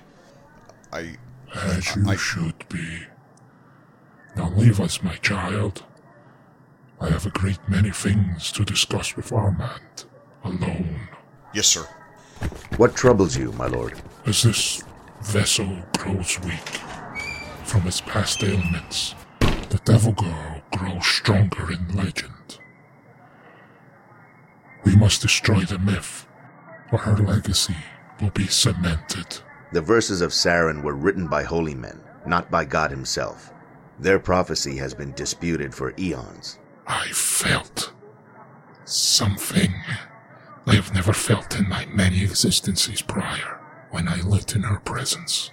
[0.92, 1.16] I.
[1.54, 3.06] As you should be.
[4.36, 5.84] Now leave us, my child.
[7.00, 10.04] I have a great many things to discuss with Armand.
[10.44, 11.08] Alone.
[11.54, 11.86] Yes, sir.
[12.76, 14.00] What troubles you, my lord?
[14.26, 14.82] As this
[15.22, 16.68] vessel grows weak
[17.64, 22.58] from its past ailments, the Devil Girl grows stronger in legend.
[24.84, 26.26] We must destroy the myth,
[26.92, 27.76] or her legacy
[28.20, 29.40] will be cemented.
[29.72, 33.52] The verses of Saren were written by holy men, not by God himself.
[33.98, 36.58] Their prophecy has been disputed for eons.
[36.86, 37.92] I felt
[38.84, 39.74] something
[40.66, 45.50] I have never felt in my many existences prior when I lived in her presence.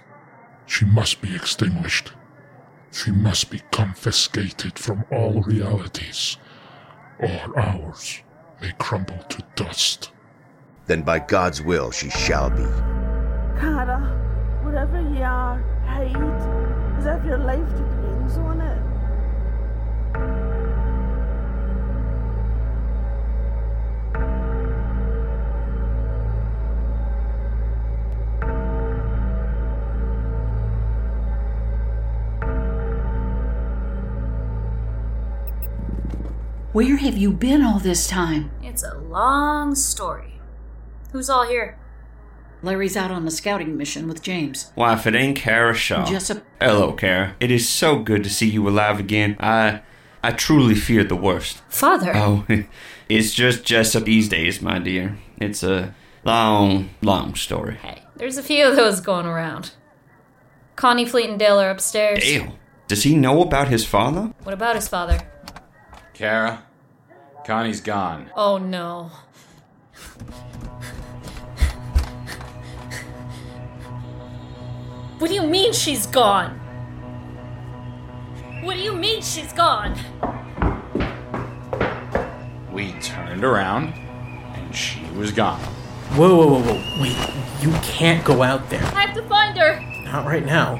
[0.64, 2.12] She must be extinguished.
[2.92, 6.38] She must be confiscated from all realities,
[7.18, 8.22] or ours
[8.60, 10.12] may crumble to dust.
[10.86, 12.95] Then by God's will she shall be.
[13.58, 14.00] Kara,
[14.62, 16.14] wherever you are, hide,
[16.98, 18.82] as if your life depends on it.
[36.72, 38.50] Where have you been all this time?
[38.62, 40.40] It's a long story.
[41.12, 41.78] Who's all here?
[42.66, 44.72] Larry's out on a scouting mission with James.
[44.74, 46.04] Why, if it ain't Kara Shaw.
[46.04, 46.42] Jessup.
[46.60, 47.36] Hello, Kara.
[47.38, 49.36] It is so good to see you alive again.
[49.40, 49.82] I.
[50.22, 51.62] I truly feared the worst.
[51.68, 52.10] Father.
[52.16, 52.44] Oh,
[53.08, 55.18] it's just Jessup these days, my dear.
[55.36, 57.76] It's a long, long story.
[57.76, 59.70] Hey, there's a few of those going around.
[60.74, 62.24] Connie Fleet and Dale are upstairs.
[62.24, 64.32] Dale, does he know about his father?
[64.42, 65.20] What about his father?
[66.12, 66.64] Kara,
[67.46, 68.32] Connie's gone.
[68.34, 69.12] Oh no.
[75.18, 76.50] What do you mean she's gone?
[78.62, 79.96] What do you mean she's gone?
[82.72, 83.94] We turned around,
[84.54, 85.60] and she was gone.
[86.16, 87.02] Whoa, whoa, whoa, whoa.
[87.02, 87.16] Wait,
[87.62, 88.82] you can't go out there.
[88.94, 89.80] I have to find her.
[90.04, 90.74] Not right now.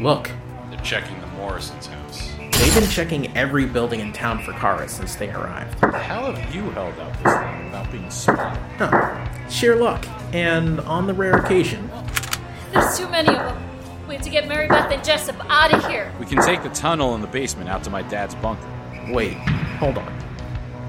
[0.00, 0.30] Look,
[0.70, 2.32] They're checking the Morrison's house.
[2.38, 5.78] they've been checking every building in town for Kara since they arrived.
[5.80, 8.58] How have you held out this long without being spotted?
[8.78, 9.48] Huh.
[9.48, 10.04] Sheer luck.
[10.32, 11.88] And on the rare occasion,
[12.74, 13.62] There's too many of them.
[14.08, 16.12] We have to get Mary Beth and Jessup out of here.
[16.18, 18.66] We can take the tunnel in the basement out to my dad's bunker.
[19.10, 19.34] Wait,
[19.78, 20.12] hold on.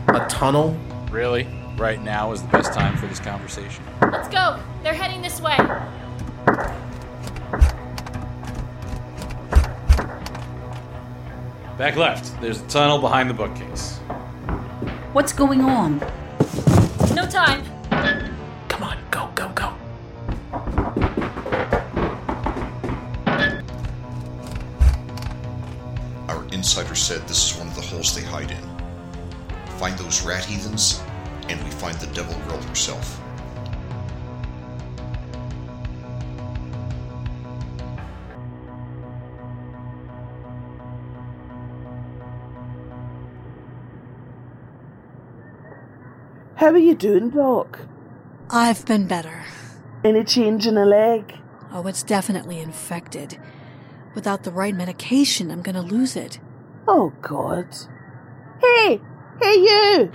[0.08, 0.76] A tunnel?
[1.12, 1.48] Really?
[1.78, 3.84] Right now is the best time for this conversation.
[4.02, 4.60] Let's go.
[4.82, 5.58] They're heading this way.
[11.78, 12.41] Back left.
[12.41, 13.98] There's a tunnel behind the bookcase.
[15.13, 16.00] What's going on?
[17.13, 17.63] No time.
[26.75, 29.77] Insider said this is one of the holes they hide in.
[29.79, 31.01] Find those rat heathens,
[31.47, 33.21] and we find the devil girl herself.
[46.55, 47.80] How are you doing, Doc?
[48.49, 49.45] I've been better.
[50.03, 51.39] Any change in the leg?
[51.71, 53.39] Oh, it's definitely infected.
[54.13, 56.39] Without the right medication, I'm gonna lose it.
[56.88, 57.67] Oh, God.
[58.61, 59.01] Hey!
[59.41, 60.11] Hey, you!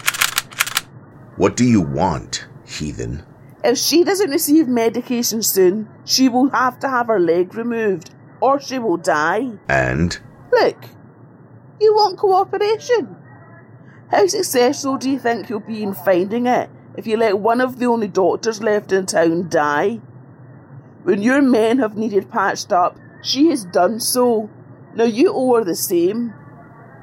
[1.37, 3.25] What do you want, heathen?
[3.65, 8.11] If she doesn't receive medication soon, she will have to have her leg removed,
[8.41, 9.59] or she will die.
[9.69, 10.19] And
[10.53, 10.85] Look,
[11.81, 13.17] you want cooperation.
[14.11, 17.79] How successful do you think you'll be in finding it if you let one of
[17.79, 20.01] the only doctors left in town die?
[21.03, 24.51] When your men have needed patched up, she has done so.
[24.95, 26.35] Now you owe her the same.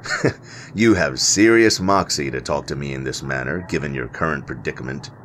[0.74, 5.10] You have serious moxie to talk to me in this manner, given your current predicament.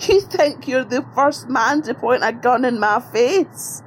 [0.00, 3.80] You think you're the first man to point a gun in my face?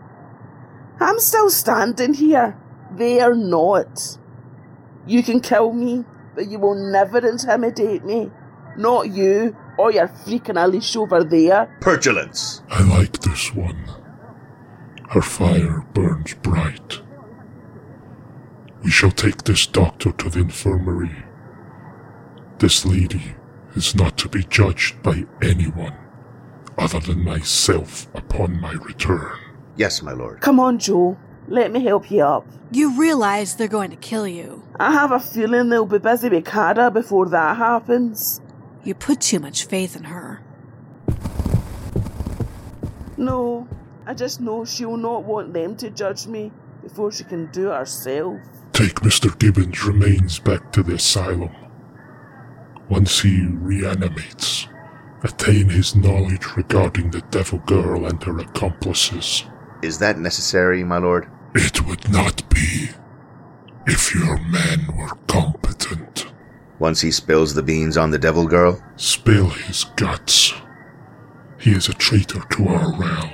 [1.01, 2.57] I'm still standing here.
[2.95, 4.17] They are not.
[5.05, 8.31] You can kill me, but you will never intimidate me.
[8.77, 11.77] Not you or your freaking Alice over there.
[11.81, 12.61] Pertulence!
[12.69, 13.83] I like this one.
[15.09, 17.01] Her fire burns bright.
[18.83, 21.23] We shall take this doctor to the infirmary.
[22.59, 23.35] This lady
[23.75, 25.95] is not to be judged by anyone
[26.77, 29.37] other than myself upon my return.
[29.75, 30.41] Yes, my lord.
[30.41, 31.17] Come on, Joe.
[31.47, 32.45] Let me help you up.
[32.71, 34.63] You realize they're going to kill you.
[34.79, 38.41] I have a feeling they'll be busy with Kara before that happens.
[38.83, 40.41] You put too much faith in her.
[43.15, 43.67] No,
[44.05, 46.51] I just know she'll not want them to judge me
[46.83, 48.39] before she can do it herself.
[48.77, 49.35] Take Mr.
[49.39, 51.49] Gibbons' remains back to the asylum.
[52.87, 54.67] Once he reanimates,
[55.23, 59.45] attain his knowledge regarding the Devil Girl and her accomplices.
[59.81, 61.27] Is that necessary, my lord?
[61.55, 62.89] It would not be
[63.87, 66.27] if your men were competent.
[66.77, 68.79] Once he spills the beans on the Devil Girl?
[68.95, 70.53] Spill his guts.
[71.59, 73.31] He is a traitor to our realm.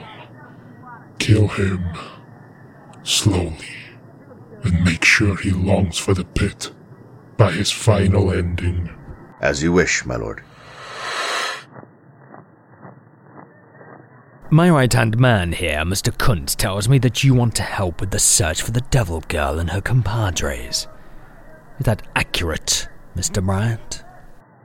[1.19, 1.83] Kill him
[3.03, 3.82] slowly
[4.63, 6.71] and make sure he longs for the pit
[7.37, 8.89] by his final ending.
[9.41, 10.43] As you wish, my lord.
[14.49, 16.15] My right hand man here, Mr.
[16.15, 19.57] Kunt, tells me that you want to help with the search for the Devil Girl
[19.57, 20.87] and her compadres.
[21.79, 22.87] Is that accurate,
[23.17, 23.43] Mr.
[23.43, 24.03] Bryant?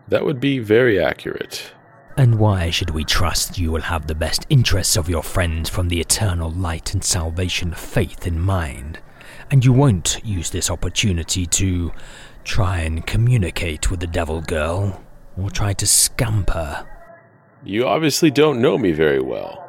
[0.09, 1.73] That would be very accurate.
[2.19, 5.89] And why should we trust you will have the best interests of your friends from
[5.89, 8.99] the eternal light and salvation of faith in mind?
[9.51, 11.93] And you won't use this opportunity to
[12.45, 15.03] try and communicate with the Devil Girl
[15.39, 16.87] or try to scamp her?
[17.65, 19.69] You obviously don't know me very well.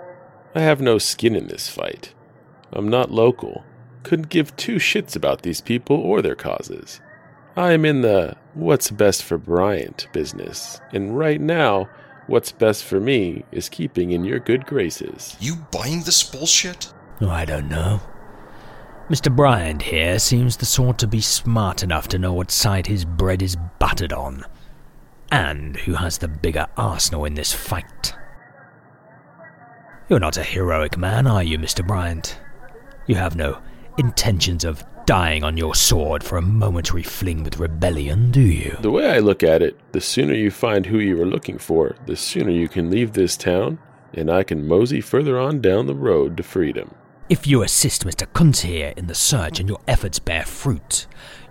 [0.54, 2.14] I have no skin in this fight.
[2.74, 3.64] I'm not local.
[4.04, 7.00] Couldn't give two shits about these people or their causes.
[7.56, 11.90] I am in the what's best for Bryant business, and right now,
[12.28, 15.36] what's best for me is keeping in your good graces.
[15.40, 16.94] You buying this bullshit?
[17.22, 18.02] Oh, I don't know.
[19.10, 19.36] Mr.
[19.36, 23.42] Bryant here seems the sort to be smart enough to know what side his bread
[23.42, 24.46] is buttered on,
[25.32, 28.14] and who has the bigger arsenal in this fight.
[30.10, 31.86] You're not a heroic man, are you, Mr.
[31.86, 32.40] Bryant?
[33.08, 33.60] You have no
[33.98, 38.78] intentions of dying on your sword for a momentary fling with rebellion, do you?
[38.80, 41.96] The way I look at it, the sooner you find who you are looking for,
[42.06, 43.80] the sooner you can leave this town,
[44.14, 46.94] and I can mosey further on down the road to freedom.
[47.30, 48.26] If you assist Mr.
[48.34, 51.06] Kuntz here in the search and your efforts bear fruit,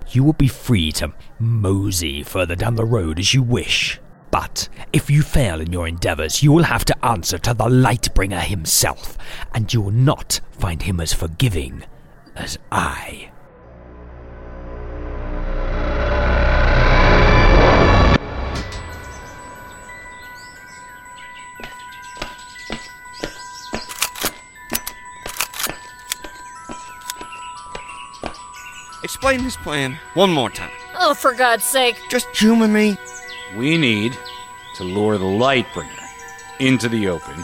[0.08, 4.00] you will be free to mosey further down the road as you wish.
[4.32, 8.40] But if you fail in your endeavors, you will have to answer to the Lightbringer
[8.40, 9.16] himself,
[9.54, 11.84] and you will not find him as forgiving
[12.34, 13.30] as I.
[29.08, 30.70] Explain this plan one more time.
[30.94, 31.98] Oh, for God's sake.
[32.10, 32.98] Just humor me.
[33.56, 34.18] We need
[34.74, 36.04] to lure the Lightbringer
[36.60, 37.42] into the open,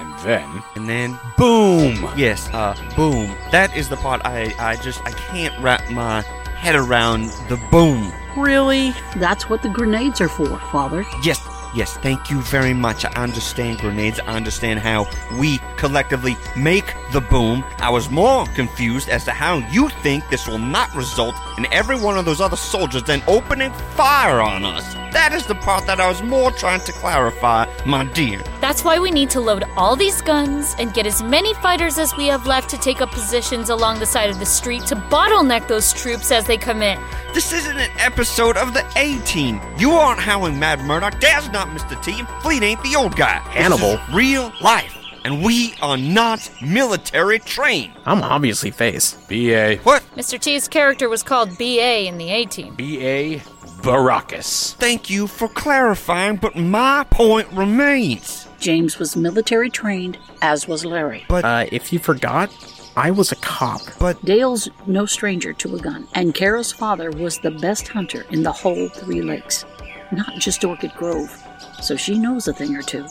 [0.00, 0.60] and then.
[0.74, 1.16] And then.
[1.36, 2.10] Boom!
[2.16, 3.32] Yes, uh, boom.
[3.52, 6.22] That is the part I, I just, I can't wrap my
[6.56, 8.12] head around the boom.
[8.36, 8.92] Really?
[9.14, 11.06] That's what the grenades are for, Father.
[11.22, 11.38] Yes,
[11.74, 13.04] yes, thank you very much.
[13.04, 14.20] I understand grenades.
[14.20, 15.06] I understand how
[15.38, 17.64] we collectively make the boom.
[17.78, 21.96] I was more confused as to how you think this will not result in every
[21.96, 24.94] one of those other soldiers then opening fire on us.
[25.12, 28.42] That is the part that I was more trying to clarify, my dear.
[28.60, 32.14] That's why we need to load all these guns and get as many fighters as
[32.16, 35.66] we have left to take up positions along the side of the street to bottleneck
[35.66, 37.00] those troops as they come in.
[37.32, 39.60] This isn't an episode of the A Team.
[39.78, 41.20] You aren't howling Mad Murdock.
[41.20, 42.00] Dad's not Mr.
[42.04, 42.20] T.
[42.20, 43.40] and Fleet ain't the old guy.
[43.50, 43.96] Hannibal.
[43.96, 44.96] This is real life.
[45.24, 47.94] And we are not military trained.
[48.06, 49.14] I'm obviously face.
[49.28, 49.78] BA.
[49.82, 50.04] What?
[50.16, 50.38] Mr.
[50.38, 52.76] T's character was called BA in the A team.
[52.76, 53.42] BA
[53.82, 54.74] Baracus.
[54.74, 58.46] Thank you for clarifying, but my point remains.
[58.60, 61.24] James was military trained, as was Larry.
[61.28, 62.54] But uh, if you forgot,
[62.96, 63.80] I was a cop.
[63.98, 68.44] But Dale's no stranger to a gun, and Carol's father was the best hunter in
[68.44, 69.64] the whole Three Lakes,
[70.12, 71.44] not just Orchid Grove,
[71.80, 73.06] so she knows a thing or two.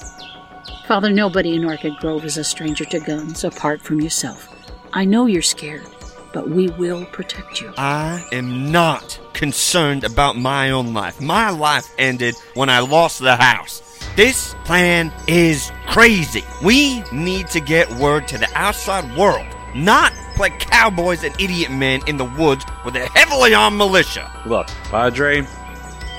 [0.85, 4.53] Father, nobody in Orchid Grove is a stranger to guns apart from yourself.
[4.93, 5.85] I know you're scared,
[6.33, 7.73] but we will protect you.
[7.77, 11.19] I am not concerned about my own life.
[11.21, 13.81] My life ended when I lost the house.
[14.15, 16.43] This plan is crazy.
[16.63, 19.45] We need to get word to the outside world,
[19.75, 24.31] not play cowboys and idiot men in the woods with a heavily armed militia.
[24.45, 25.45] Look, Padre,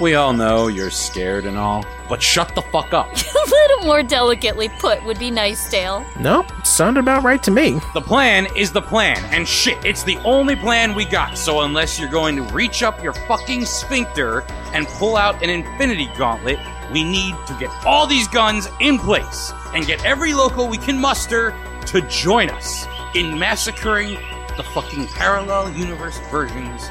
[0.01, 3.09] we all know you're scared and all, but shut the fuck up.
[3.17, 6.05] A little more delicately put would be nice, Dale.
[6.21, 7.81] Nope, sounded about right to me.
[7.95, 11.37] The plan is the plan, and shit, it's the only plan we got.
[11.37, 14.43] So unless you're going to reach up your fucking sphincter
[14.73, 16.59] and pull out an infinity gauntlet,
[16.93, 20.99] we need to get all these guns in place and get every local we can
[20.99, 21.55] muster
[21.87, 24.15] to join us in massacring
[24.57, 26.91] the fucking parallel universe versions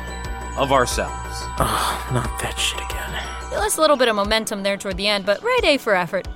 [0.58, 1.14] of ourselves.
[1.60, 3.24] Oh, not that shit again.
[3.52, 5.96] You lost a little bit of momentum there toward the end, but right A for
[5.96, 6.28] effort.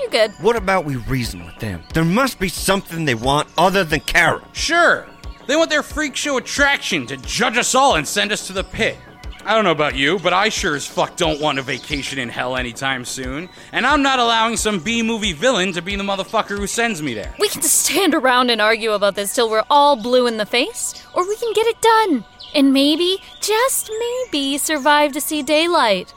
[0.00, 0.32] You good.
[0.40, 1.82] What about we reason with them?
[1.94, 4.42] There must be something they want other than Kara.
[4.52, 5.06] Sure,
[5.46, 8.64] they want their freak show attraction to judge us all and send us to the
[8.64, 8.96] pit.
[9.44, 12.28] I don't know about you, but I sure as fuck don't want a vacation in
[12.28, 13.48] hell anytime soon.
[13.70, 17.14] And I'm not allowing some B movie villain to be the motherfucker who sends me
[17.14, 17.32] there.
[17.38, 21.06] We can stand around and argue about this till we're all blue in the face,
[21.14, 22.24] or we can get it done.
[22.56, 26.10] And maybe, just maybe, survive to see daylight.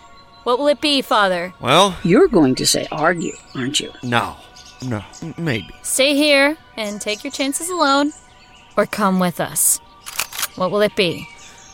[0.45, 1.53] What will it be, Father?
[1.59, 3.91] Well, You're going to say argue, aren't you?
[4.01, 4.37] no.
[4.81, 5.03] No,
[5.37, 5.69] maybe.
[5.81, 8.13] Stay here and take your chances alone,
[8.77, 9.77] or come with us.
[10.55, 11.27] What will it be?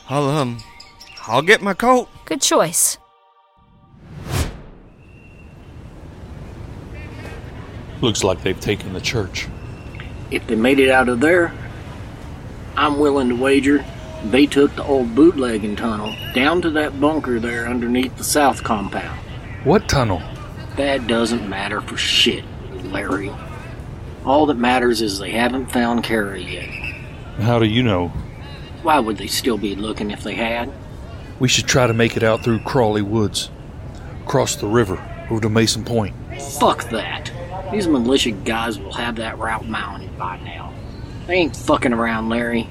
[0.09, 0.57] I'll, um,
[1.27, 2.09] I'll get my coat.
[2.25, 2.97] Good choice.
[8.01, 9.47] Looks like they've taken the church.
[10.31, 11.53] If they made it out of there,
[12.75, 13.85] I'm willing to wager
[14.31, 19.19] they took the old bootlegging tunnel down to that bunker there underneath the south compound.
[19.63, 20.21] What tunnel?
[20.77, 22.43] That doesn't matter for shit,
[22.85, 23.31] Larry.
[24.25, 26.67] All that matters is they haven't found Kara yet.
[27.39, 28.09] How do you know?
[28.81, 30.71] Why would they still be looking if they had?
[31.39, 33.49] We should try to make it out through Crawley Woods,
[34.25, 36.15] cross the river over to Mason Point.
[36.59, 37.31] Fuck that.
[37.71, 40.73] These militia guys will have that route mounted by now.
[41.27, 42.67] They ain't fucking around, Larry.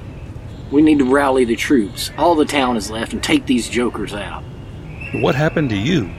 [0.74, 2.10] We need to rally the troops.
[2.18, 4.42] All the town is left and take these jokers out.
[5.12, 6.10] What happened to you?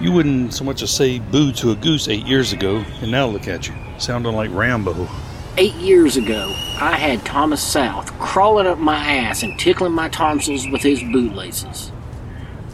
[0.00, 3.26] You wouldn't so much as say boo to a goose eight years ago, and now
[3.26, 5.08] look at you, sounding like Rambo.
[5.56, 10.68] Eight years ago, I had Thomas South crawling up my ass and tickling my tonsils
[10.68, 11.90] with his bootlaces.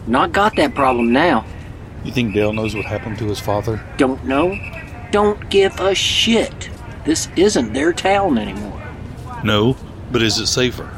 [0.06, 1.46] Not got that problem now.
[2.04, 3.82] You think Dale knows what happened to his father?
[3.96, 4.54] Don't know?
[5.12, 6.68] Don't give a shit.
[7.06, 8.82] This isn't their town anymore.
[9.42, 9.78] No,
[10.10, 10.90] but is it safer?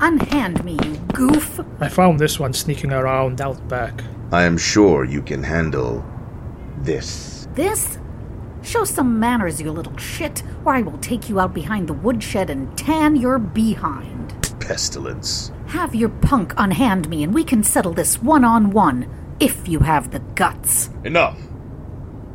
[0.00, 1.60] Unhand me, you goof.
[1.80, 4.04] I found this one sneaking around out back.
[4.32, 6.04] I am sure you can handle
[6.78, 7.48] this.
[7.54, 7.98] This?
[8.62, 12.50] Show some manners, you little shit, or I will take you out behind the woodshed
[12.50, 14.34] and tan your behind.
[14.60, 15.52] Pestilence.
[15.68, 19.08] Have your punk unhand me, and we can settle this one on one,
[19.40, 20.90] if you have the guts.
[21.04, 21.38] Enough!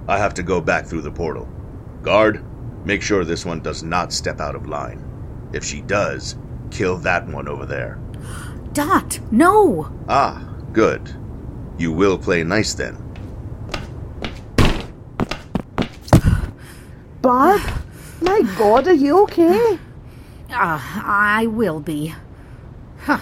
[0.07, 1.47] I have to go back through the portal.
[2.01, 2.43] Guard,
[2.85, 5.03] make sure this one does not step out of line.
[5.53, 6.37] If she does,
[6.71, 7.99] kill that one over there.
[8.73, 9.91] Dot, no!
[10.07, 11.15] Ah, good.
[11.77, 12.97] You will play nice then.
[17.21, 17.61] Barb?
[18.21, 19.79] My god, are you okay?
[20.51, 22.13] Ah, I will be.
[23.01, 23.19] Huh.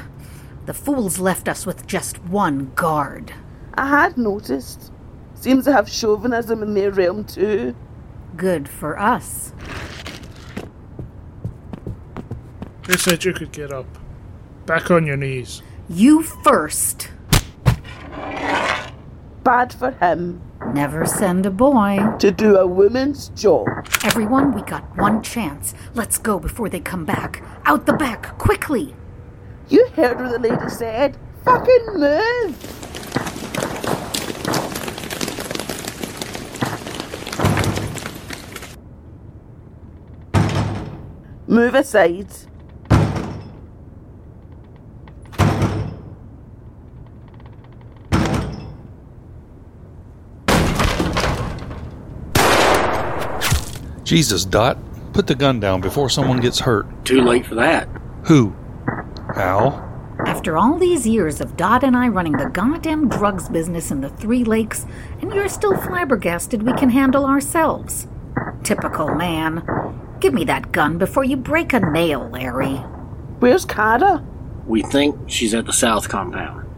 [0.65, 3.33] The fools left us with just one guard.
[3.77, 4.91] I had noticed.
[5.35, 7.75] Seems to have chauvinism in their realm too.
[8.35, 9.53] Good for us.
[12.87, 13.85] They said you could get up.
[14.65, 15.61] Back on your knees.
[15.87, 17.11] You first.
[19.43, 20.41] Bad for him.
[20.73, 21.99] Never send a boy.
[22.19, 23.67] To do a woman's job.
[24.03, 25.73] Everyone, we got one chance.
[25.93, 27.43] Let's go before they come back.
[27.65, 28.95] Out the back, quickly.
[29.69, 31.17] You heard what the lady said.
[31.47, 32.57] Fucking move!
[41.47, 42.27] Move aside.
[54.03, 54.77] Jesus, Dot,
[55.13, 57.05] put the gun down before someone gets hurt.
[57.05, 57.87] Too late for that.
[58.25, 58.53] Who?
[59.37, 59.86] Al?
[60.37, 64.09] After all these years of Dot and I running the goddamn drugs business in the
[64.09, 64.85] Three Lakes,
[65.19, 68.07] and you're still flabbergasted we can handle ourselves.
[68.61, 69.65] Typical man.
[70.19, 72.75] Give me that gun before you break a nail, Larry.
[73.39, 74.23] Where's Kara?
[74.67, 76.69] We think she's at the south compound.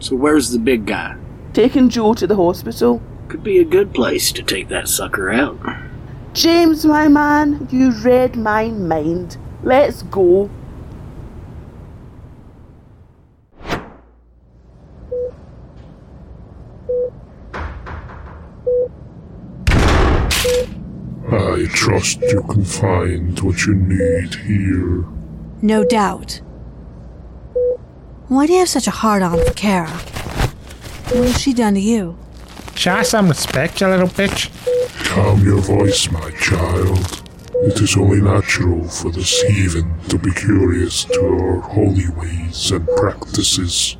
[0.00, 1.16] So where's the big guy?
[1.52, 3.00] taking Joe to the hospital.
[3.28, 5.60] Could be a good place to take that sucker out.
[6.32, 9.36] James, my man, you read my mind.
[9.62, 10.50] Let's go.
[21.32, 25.04] I trust you can find what you need here.
[25.62, 26.40] No doubt.
[28.26, 29.88] Why do you have such a hard on for Kara?
[29.88, 32.18] What has she done to you?
[32.74, 34.50] Show some respect, you little bitch.
[35.04, 37.22] Calm your voice, my child.
[37.62, 42.88] It is only natural for this heathen to be curious to our holy ways and
[42.96, 43.96] practices.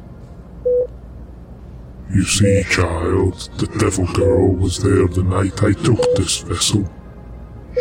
[2.12, 6.91] You see, child, the devil girl was there the night I took this vessel.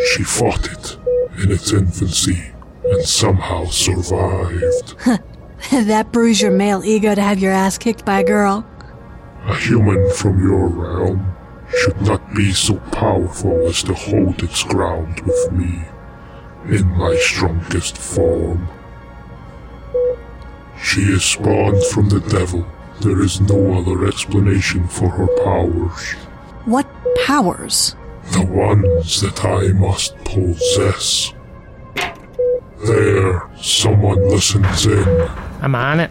[0.06, 0.96] She fought it
[1.42, 2.52] in its infancy
[2.84, 4.96] and somehow survived.
[5.70, 8.66] that bruised your male ego to have your ass kicked by a girl.
[9.46, 11.34] A human from your realm
[11.78, 15.82] should not be so powerful as to hold its ground with me
[16.68, 18.68] in my strongest form.
[20.82, 22.66] She is spawned from the devil.
[23.00, 26.12] There is no other explanation for her powers.
[26.64, 26.86] What
[27.26, 27.96] powers?
[28.32, 31.34] The ones that I must possess.
[32.86, 35.28] There, someone listens in.
[35.60, 36.10] I'm on it.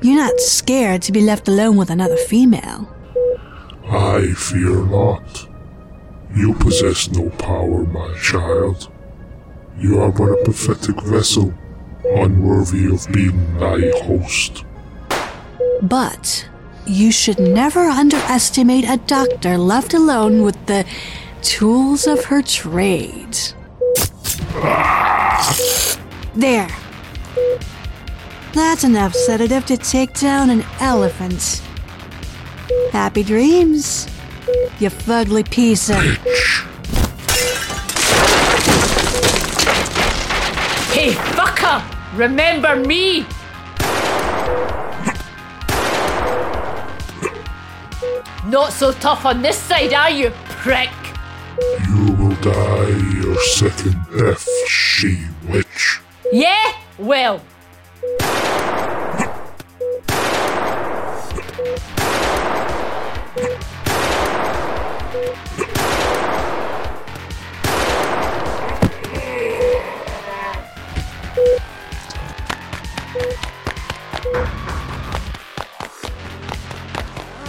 [0.00, 2.88] You're not scared to be left alone with another female.
[3.88, 5.48] I fear not.
[6.36, 8.90] You possess no power, my child.
[9.78, 11.54] You are but a pathetic vessel,
[12.04, 14.64] unworthy of being thy host.
[15.82, 16.48] But
[16.88, 20.86] you should never underestimate a doctor left alone with the
[21.42, 23.36] tools of her trade.
[26.34, 26.68] There.
[28.52, 31.62] That's enough sedative to take down an elephant.
[32.90, 34.06] Happy dreams,
[34.78, 35.98] you fugly piece of.
[40.92, 41.84] Hey, fucker!
[42.16, 43.26] Remember me!
[48.48, 50.88] Not so tough on this side, are you, prick?
[51.86, 52.88] You will die
[53.20, 56.00] your second death, she witch.
[56.32, 56.72] Yeah?
[56.98, 57.42] Well.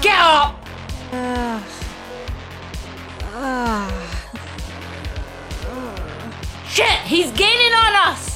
[0.02, 0.59] Get up!
[6.68, 8.29] Shit, he's gaining on us!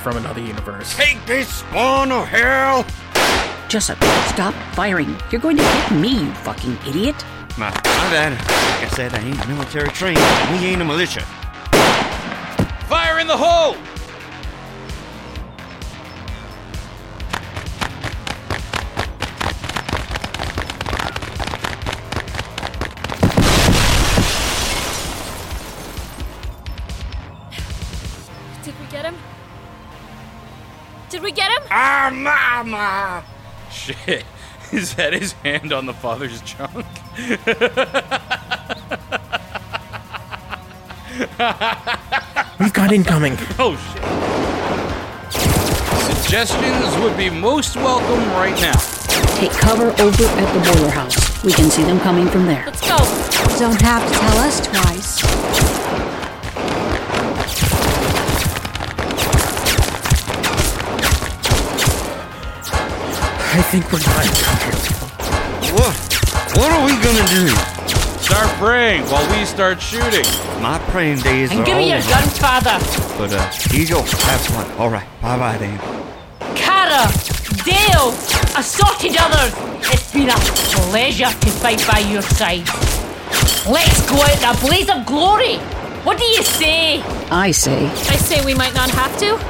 [0.00, 0.96] From another universe.
[0.96, 2.86] Take this spawn of oh hell!
[3.68, 5.14] Jessup, stop firing.
[5.30, 7.14] You're going to hit me, you fucking idiot.
[7.56, 8.32] My, my bad.
[8.32, 10.18] Like I said, I ain't military trained.
[10.50, 11.20] We ain't a militia.
[12.88, 13.76] Fire in the hole!
[32.64, 33.24] Mama!
[33.70, 34.24] Shit.
[34.72, 36.86] Is that his hand on the father's junk?
[42.60, 43.36] We've got incoming.
[43.58, 44.02] Oh shit.
[46.22, 48.78] Suggestions would be most welcome right now.
[49.36, 51.42] Take cover over at the boiler house.
[51.42, 52.64] We can see them coming from there.
[52.66, 52.96] Let's go.
[53.58, 55.79] Don't have to tell us twice.
[63.60, 64.26] I think we're done.
[65.76, 65.94] What?
[66.56, 67.46] What are we gonna do?
[68.24, 70.24] Start praying while we start shooting.
[70.62, 72.08] My praying days And are give me your over.
[72.08, 72.78] gun, father!
[73.18, 74.64] But, uh, Eagle, have fun.
[74.80, 75.78] Alright, bye bye, Dan.
[76.56, 77.04] Kara!
[77.62, 78.16] Dale!
[78.56, 79.52] Assorted others!
[79.92, 80.36] It's been a
[80.88, 82.66] pleasure to fight by your side.
[83.68, 85.56] Let's go out in a blaze of glory!
[86.06, 87.02] What do you say?
[87.30, 89.49] I say, I say we might not have to.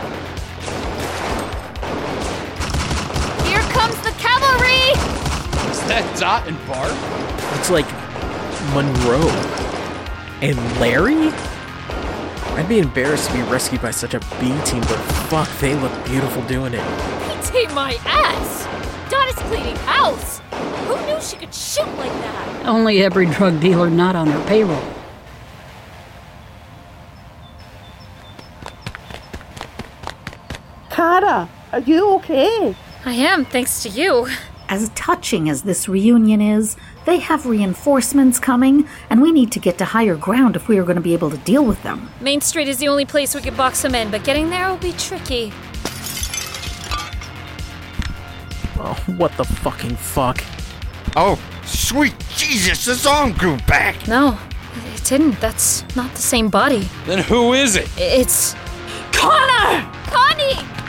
[4.30, 4.94] Cavalry!
[5.70, 6.94] Is that Dot and Barb?
[7.58, 7.86] It's like
[8.74, 9.28] Monroe
[10.40, 11.32] and Larry.
[12.56, 15.92] I'd be embarrassed to be rescued by such a B team, but fuck, they look
[16.04, 16.84] beautiful doing it.
[17.50, 19.10] He ate my ass!
[19.10, 20.40] Dot is cleaning house!
[20.86, 22.66] Who knew she could shoot like that?
[22.66, 24.82] Only every drug dealer not on her payroll.
[30.90, 32.76] Kara, are you okay?
[33.04, 34.28] I am, thanks to you.
[34.68, 36.76] As touching as this reunion is,
[37.06, 40.84] they have reinforcements coming, and we need to get to higher ground if we are
[40.84, 42.10] going to be able to deal with them.
[42.20, 44.76] Main Street is the only place we could box them in, but getting there will
[44.76, 45.52] be tricky.
[48.78, 50.44] Oh, what the fucking fuck?
[51.16, 54.06] Oh, sweet Jesus, his arm grew back.
[54.06, 54.38] No,
[54.94, 55.40] it didn't.
[55.40, 56.88] That's not the same body.
[57.06, 57.88] Then who is it?
[57.96, 58.54] It's.
[59.12, 59.90] Connor!
[60.06, 60.79] Connie!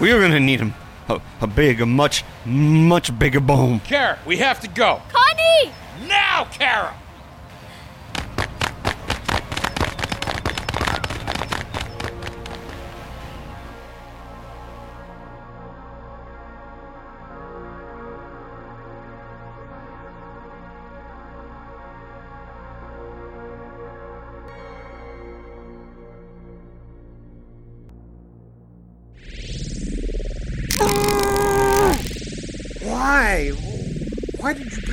[0.00, 0.74] We are gonna need him.
[1.08, 3.80] A, a big, a much, much bigger bone.
[3.80, 5.02] Kara, we have to go.
[5.12, 5.72] Connie!
[6.08, 6.94] Now, Kara!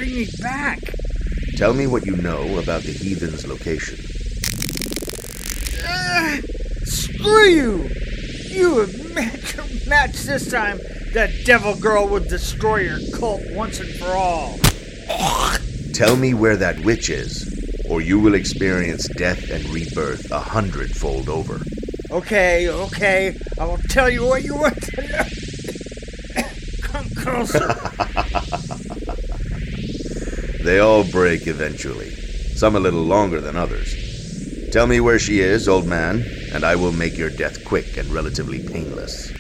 [0.01, 0.79] Bring me back?
[1.57, 3.99] Tell me what you know about the heathen's location.
[5.87, 6.37] Uh,
[6.85, 7.89] screw you!
[8.47, 10.79] You have met your match this time.
[11.13, 14.57] That devil girl will destroy your cult once and for all.
[15.93, 17.45] Tell me where that witch is,
[17.87, 21.61] or you will experience death and rebirth a hundredfold over.
[22.09, 23.37] Okay, okay.
[23.59, 26.43] I will tell you what you want to know.
[26.81, 28.87] Come closer.
[30.63, 32.11] They all break eventually,
[32.55, 34.69] some a little longer than others.
[34.71, 38.07] Tell me where she is, old man, and I will make your death quick and
[38.09, 39.31] relatively painless.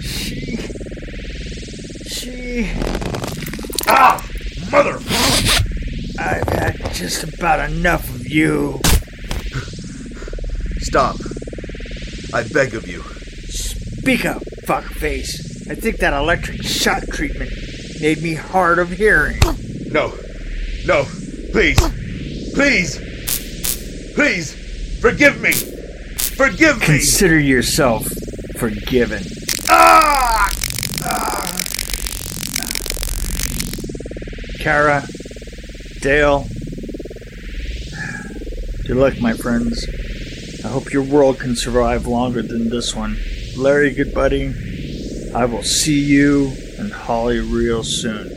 [0.00, 0.56] She.
[2.08, 2.72] She.
[3.86, 4.26] Ah!
[4.72, 4.98] Mother!
[6.18, 8.80] I've had just about enough of you.
[10.78, 11.16] Stop.
[12.32, 13.02] I beg of you.
[13.50, 15.70] Speak up, fuckface.
[15.70, 17.52] I think that electric shock treatment
[18.00, 19.38] made me hard of hearing.
[19.94, 20.12] No.
[20.86, 21.04] No.
[21.52, 21.78] Please.
[22.52, 22.98] Please.
[24.16, 25.00] Please.
[25.00, 25.52] Forgive me.
[25.52, 26.86] Forgive me.
[26.86, 28.08] Consider yourself
[28.58, 29.22] forgiven.
[29.68, 30.50] Ah!
[34.58, 35.06] Kara,
[36.00, 36.48] Dale,
[38.86, 39.86] good luck, my friends.
[40.64, 43.16] I hope your world can survive longer than this one.
[43.56, 44.52] Larry, good buddy,
[45.34, 48.33] I will see you and Holly real soon.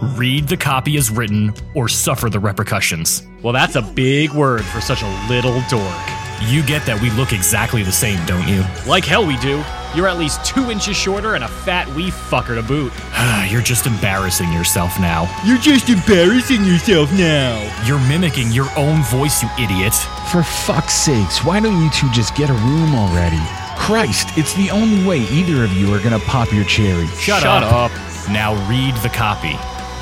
[0.00, 3.26] Read the copy as written or suffer the repercussions.
[3.42, 6.06] Well, that's a big word for such a little dork.
[6.42, 8.62] You get that we look exactly the same, don't you?
[8.86, 9.64] Like hell we do.
[9.94, 12.92] You're at least two inches shorter and a fat wee fucker to boot.
[13.50, 15.32] You're just embarrassing yourself now.
[15.46, 17.56] You're just embarrassing yourself now.
[17.86, 19.94] You're mimicking your own voice, you idiot.
[20.30, 23.40] For fuck's sakes, why don't you two just get a room already?
[23.78, 27.06] Christ, it's the only way either of you are gonna pop your cherry.
[27.16, 27.90] Shut, up.
[28.28, 29.56] Now read the copy.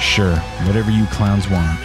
[0.04, 0.36] Sure,
[0.66, 1.80] whatever you clowns want.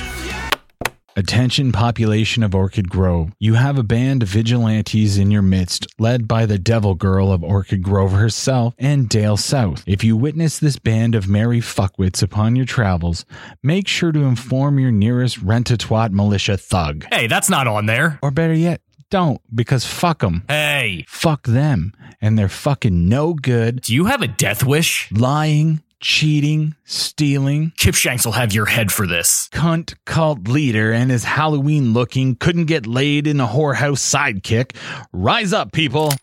[1.15, 3.31] Attention, population of Orchid Grove.
[3.39, 7.43] You have a band of vigilantes in your midst, led by the devil girl of
[7.43, 9.83] Orchid Grove herself and Dale South.
[9.87, 13.25] If you witness this band of merry fuckwits upon your travels,
[13.63, 17.05] make sure to inform your nearest rent-a-twat militia thug.
[17.11, 18.19] Hey, that's not on there.
[18.21, 20.43] Or better yet, don't, because fuck them.
[20.47, 21.03] Hey.
[21.07, 21.93] Fuck them.
[22.21, 23.81] And they're fucking no good.
[23.81, 25.11] Do you have a death wish?
[25.11, 27.71] Lying, cheating, stealing.
[27.77, 29.49] Kip Shanks will have your head for this.
[29.51, 34.75] Cunt cult leader and his Halloween looking couldn't get laid in a whorehouse sidekick.
[35.11, 36.13] Rise up, people.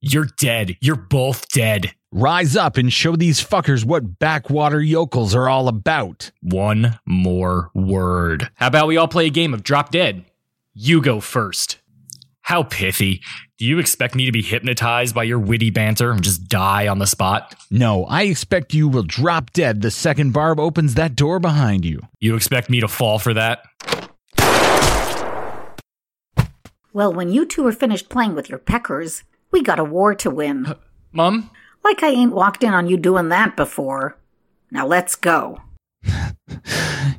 [0.00, 0.76] You're dead.
[0.80, 1.94] You're both dead.
[2.10, 6.30] Rise up and show these fuckers what backwater yokels are all about.
[6.40, 8.50] One more word.
[8.56, 10.24] How about we all play a game of drop dead?
[10.74, 11.78] You go first.
[12.42, 13.22] How pithy.
[13.58, 16.98] Do you expect me to be hypnotized by your witty banter and just die on
[16.98, 17.54] the spot?
[17.70, 22.00] No, I expect you will drop dead the second Barb opens that door behind you.
[22.20, 23.62] You expect me to fall for that?
[26.92, 30.30] Well, when you two are finished playing with your peckers, we got a war to
[30.30, 30.74] win.
[31.12, 31.50] Mum?
[31.84, 34.18] Like I ain't walked in on you doing that before.
[34.70, 35.60] Now let's go.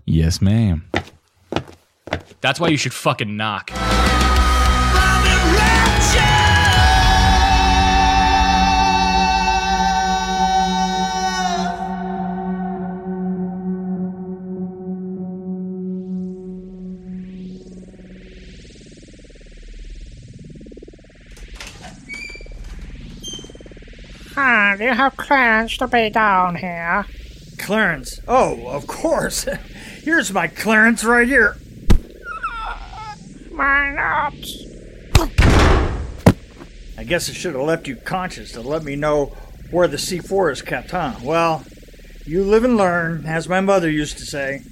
[0.05, 0.83] Yes, ma'am.
[2.41, 3.71] That's why you should fucking knock.
[24.35, 27.05] Ah, do you have clearance to be down here?
[27.59, 28.19] Clarence.
[28.27, 29.43] Oh, of course.
[30.03, 31.57] Here's my clearance right here.
[33.51, 34.65] My nuts.
[36.97, 39.35] I guess I should have left you conscious to let me know
[39.71, 41.13] where the C4 is kept, huh?
[41.21, 41.63] Well,
[42.25, 44.63] you live and learn, as my mother used to say.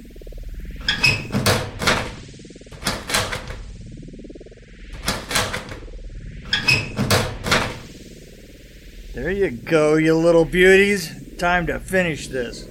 [9.21, 11.11] There you go, you little beauties.
[11.37, 12.67] Time to finish this.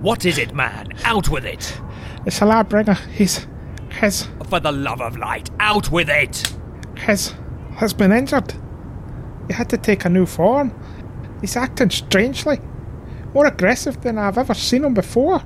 [0.00, 0.88] What is it, man?
[1.04, 1.80] Out with it!
[2.26, 2.94] It's a lad bringer.
[2.94, 3.46] He's.
[3.90, 4.26] has.
[4.48, 6.52] For the love of light, out with it!
[6.96, 7.32] has.
[7.76, 8.54] has been injured.
[9.46, 10.74] He had to take a new form.
[11.40, 12.58] He's acting strangely.
[13.38, 15.40] More aggressive than I've ever seen him before.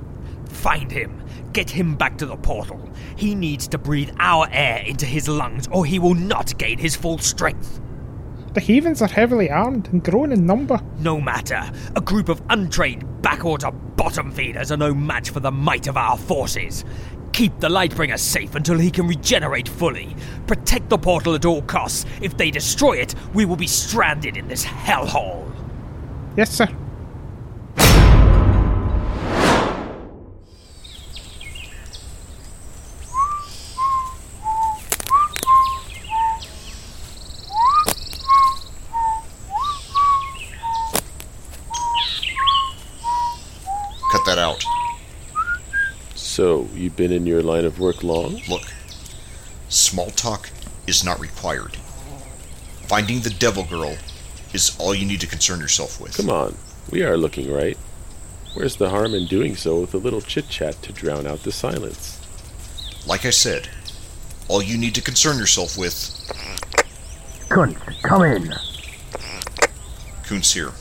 [0.49, 1.21] Find him.
[1.51, 2.91] Get him back to the portal.
[3.15, 6.95] He needs to breathe our air into his lungs, or he will not gain his
[6.95, 7.79] full strength.
[8.55, 10.81] The heathens are heavily armed and growing in number.
[10.97, 11.71] No matter.
[11.95, 16.17] A group of untrained backwater bottom feeders are no match for the might of our
[16.17, 16.83] forces.
[17.31, 20.15] Keep the Lightbringer safe until he can regenerate fully.
[20.47, 22.07] Protect the portal at all costs.
[22.23, 25.47] If they destroy it, we will be stranded in this hellhole.
[26.35, 26.67] Yes, sir.
[44.13, 44.63] Cut that out.
[46.13, 48.39] So, you've been in your line of work long?
[48.47, 48.71] Look,
[49.67, 50.49] small talk
[50.85, 51.75] is not required.
[52.87, 53.97] Finding the devil girl
[54.53, 56.15] is all you need to concern yourself with.
[56.15, 56.55] Come on,
[56.91, 57.77] we are looking right.
[58.53, 61.51] Where's the harm in doing so with a little chit chat to drown out the
[61.51, 62.19] silence?
[63.07, 63.69] Like I said,
[64.47, 65.95] all you need to concern yourself with.
[67.49, 68.53] Kuntz, come in.
[70.23, 70.71] Kuntz here.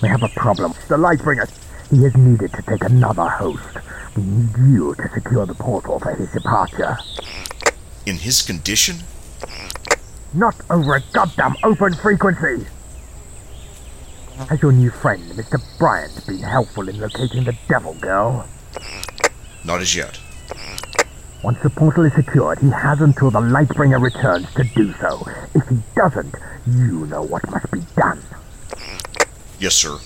[0.00, 0.72] We have a problem.
[0.88, 1.50] The Lightbringer.
[1.90, 3.87] He is needed to take another host.
[4.18, 6.98] We need you to secure the portal for his departure.
[8.04, 8.96] In his condition?
[10.34, 12.66] Not over a goddamn open frequency!
[14.48, 15.60] Has your new friend, Mr.
[15.78, 18.48] Bryant, been helpful in locating the Devil Girl?
[19.64, 20.18] Not as yet.
[21.44, 25.24] Once the portal is secured, he has until the Lightbringer returns to do so.
[25.54, 26.34] If he doesn't,
[26.66, 28.20] you know what must be done.
[29.60, 29.96] Yes, sir.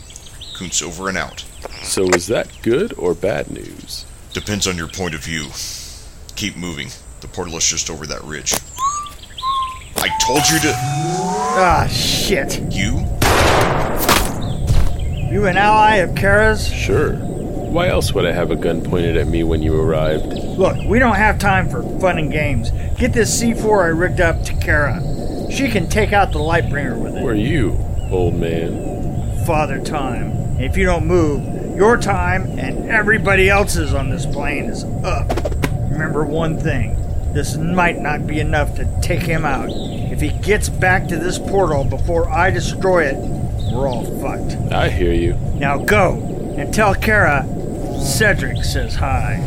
[0.59, 1.47] Kuntz over and out.
[1.83, 4.07] So, is that good or bad news?
[4.33, 5.47] Depends on your point of view.
[6.37, 6.89] Keep moving.
[7.21, 8.55] The portal is just over that ridge.
[9.97, 10.73] I told you to.
[10.75, 12.61] Ah, shit.
[12.73, 12.99] You?
[15.31, 16.67] You an ally of Kara's?
[16.67, 17.13] Sure.
[17.15, 20.27] Why else would I have a gun pointed at me when you arrived?
[20.59, 22.71] Look, we don't have time for fun and games.
[22.99, 25.01] Get this C4 I rigged up to Kara.
[25.51, 27.21] She can take out the Lightbringer with it.
[27.21, 27.79] Who are you,
[28.11, 29.45] old man?
[29.47, 30.42] Father Time.
[30.63, 35.29] If you don't move, your time and everybody else's on this plane is up.
[35.91, 36.97] Remember one thing
[37.33, 39.71] this might not be enough to take him out.
[39.73, 43.17] If he gets back to this portal before I destroy it,
[43.73, 44.73] we're all fucked.
[44.73, 45.35] I hear you.
[45.55, 47.45] Now go and tell Kara
[48.01, 49.41] Cedric says hi.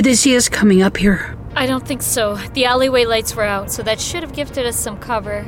[0.00, 1.36] Do they see us coming up here?
[1.54, 2.36] I don't think so.
[2.54, 5.46] The alleyway lights were out, so that should have gifted us some cover.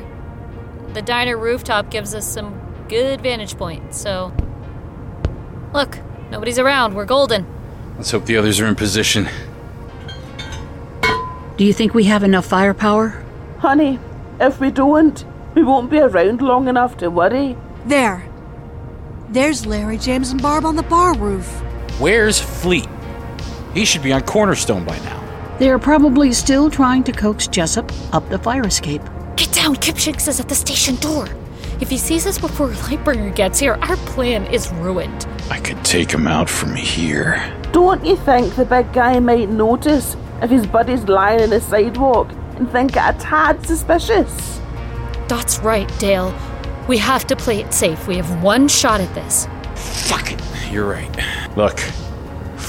[0.93, 4.31] The diner rooftop gives us some good vantage point, so.
[5.73, 5.97] Look,
[6.29, 6.93] nobody's around.
[6.93, 7.47] We're golden.
[7.97, 9.27] Let's hope the others are in position.
[11.57, 13.23] Do you think we have enough firepower?
[13.57, 13.97] Honey,
[14.39, 15.25] if we don't,
[15.55, 17.57] we won't be around long enough to worry.
[17.87, 18.23] There.
[19.29, 21.47] There's Larry, James, and Barb on the bar roof.
[21.97, 22.87] Where's Fleet?
[23.73, 25.19] He should be on Cornerstone by now.
[25.59, 29.01] They are probably still trying to coax Jessup up the fire escape.
[29.35, 31.27] Get down, Kipshanks is at the station door.
[31.81, 35.27] If he sees us before Lightbringer gets here, our plan is ruined.
[35.49, 37.41] I could take him out from here.
[37.71, 42.31] Don't you think the big guy might notice if his buddy's lying in the sidewalk
[42.57, 44.59] and think it a tad suspicious.
[45.27, 46.35] That's right, Dale.
[46.87, 48.07] We have to play it safe.
[48.07, 49.47] We have one shot at this.
[49.75, 50.41] Fuck it.
[50.71, 51.09] You're right.
[51.57, 51.79] Look,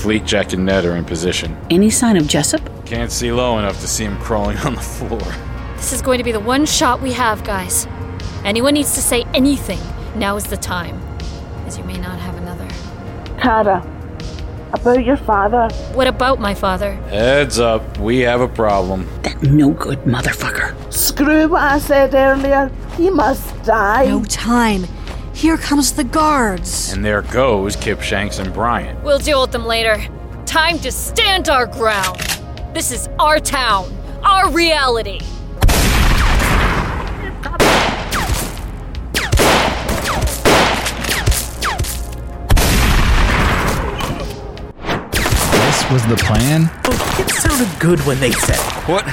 [0.04, 1.56] Fleet, Jack, and Ned are in position.
[1.70, 2.60] Any sign of Jessup?
[2.84, 5.32] Can't see low enough to see him crawling on the floor.
[5.76, 7.86] This is going to be the one shot we have, guys.
[8.44, 9.78] Anyone needs to say anything,
[10.14, 11.00] now is the time.
[11.64, 12.68] As you may not have another.
[13.40, 13.80] Kara,
[14.74, 15.74] about your father.
[15.94, 16.96] What about my father?
[17.08, 19.08] Heads up, we have a problem.
[19.22, 20.92] That no good motherfucker.
[20.92, 22.70] Screw what I said earlier.
[22.98, 24.04] He must die.
[24.04, 24.84] No time.
[25.34, 26.92] Here comes the guards.
[26.92, 29.02] And there goes Kip Shanks and Bryant.
[29.02, 29.98] We'll deal with them later.
[30.46, 32.20] Time to stand our ground.
[32.72, 35.18] This is our town, our reality.
[44.84, 46.70] This was the plan?
[46.84, 48.88] Oh, It sounded good when they said it.
[48.88, 49.04] What?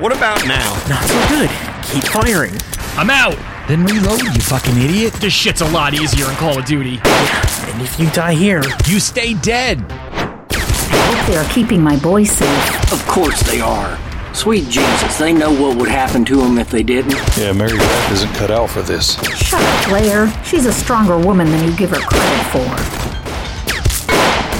[0.00, 0.70] What about now?
[0.88, 1.50] Not so good.
[1.90, 2.54] Keep firing.
[2.96, 3.36] I'm out.
[3.68, 5.12] Then reload, you fucking idiot.
[5.14, 7.00] This shit's a lot easier in Call of Duty.
[7.02, 9.84] And if you die here, you stay dead.
[9.90, 12.92] I hope they are keeping my boy safe.
[12.92, 13.98] Of course they are.
[14.32, 17.16] Sweet Jesus, they know what would happen to them if they didn't.
[17.36, 19.16] Yeah, Mary Beth isn't cut out for this.
[19.36, 20.32] Shut up, Blair.
[20.44, 22.68] She's a stronger woman than you give her credit for.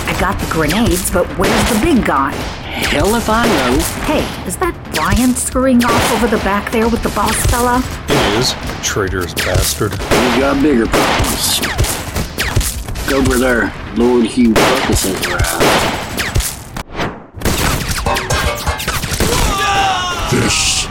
[0.09, 2.33] I got the grenades, but where's the big guy?
[2.77, 3.79] Hell if I know.
[4.05, 7.83] Hey, is that Bryant scurrying off over the back there with the boss fella?
[8.07, 8.55] It is.
[8.87, 9.93] Traitorous bastard.
[9.93, 11.61] We got bigger problems.
[13.09, 13.73] Go over there.
[13.97, 15.63] Lord Hugh Buckus has arrived.
[20.31, 20.87] This.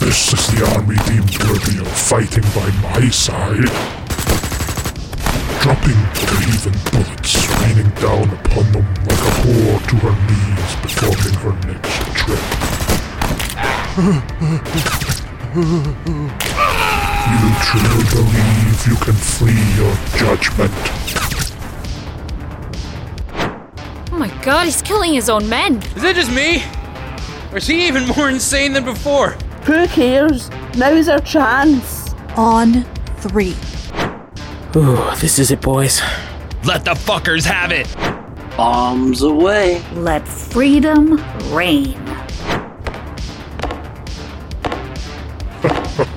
[0.00, 4.01] This is the army deemed worthy of fighting by my side.
[5.82, 11.54] Dropping even bullets raining down upon them like a whore to her knees performing her
[11.66, 12.44] next trick.
[17.26, 20.72] You truly believe you can flee your judgment.
[24.12, 25.82] Oh my god, he's killing his own men.
[25.96, 26.62] Is it just me?
[27.50, 29.30] Or is he even more insane than before?
[29.64, 30.48] Who cares?
[30.76, 32.14] Now's our chance.
[32.36, 32.84] On
[33.18, 33.56] three.
[34.74, 36.00] Ooh, this is it, boys.
[36.64, 37.86] Let the fuckers have it.
[38.56, 39.82] Bombs away.
[39.92, 41.22] Let freedom
[41.54, 41.98] reign.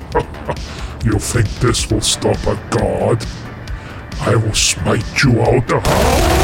[1.06, 3.24] You think this will stop a god?
[4.22, 6.35] I will smite you out the That's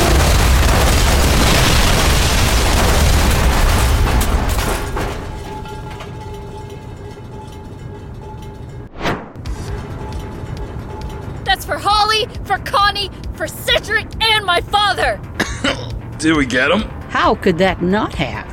[16.22, 16.82] Did we get him?
[17.10, 18.46] How could that not have?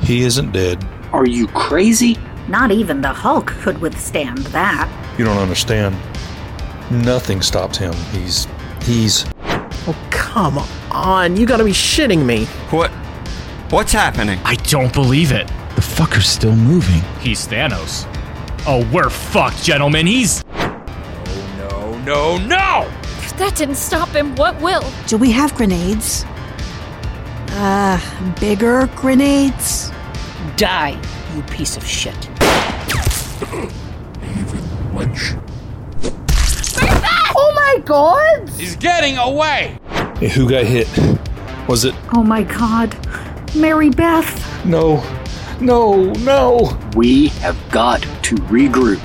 [0.00, 0.82] He isn't dead.
[1.12, 2.16] Are you crazy?
[2.48, 4.88] Not even the Hulk could withstand that.
[5.18, 5.94] You don't understand.
[6.90, 7.92] Nothing stops him.
[8.12, 8.48] He's.
[8.80, 9.26] He's.
[9.86, 10.56] Oh, come
[10.90, 11.36] on.
[11.36, 12.46] You gotta be shitting me.
[12.70, 12.90] What?
[13.70, 14.40] What's happening?
[14.46, 15.48] I don't believe it.
[15.74, 17.02] The fucker's still moving.
[17.20, 18.06] He's Thanos.
[18.66, 20.06] Oh, we're fucked, gentlemen.
[20.06, 20.42] He's.
[20.54, 22.88] Oh, no, no, no!
[23.18, 24.90] If that didn't stop him, what will?
[25.06, 26.24] Do we have grenades?
[27.54, 28.00] Uh,
[28.40, 29.90] bigger grenades?
[30.56, 31.00] Die,
[31.34, 32.14] you piece of shit.
[34.94, 35.38] wench.
[37.34, 38.48] Oh my god!
[38.50, 39.78] He's getting away!
[40.18, 40.88] Hey, who got hit?
[41.68, 41.94] Was it.
[42.14, 42.96] Oh my god.
[43.54, 44.64] Mary Beth.
[44.64, 45.02] No.
[45.60, 46.78] No, no!
[46.96, 49.00] We have got to regroup.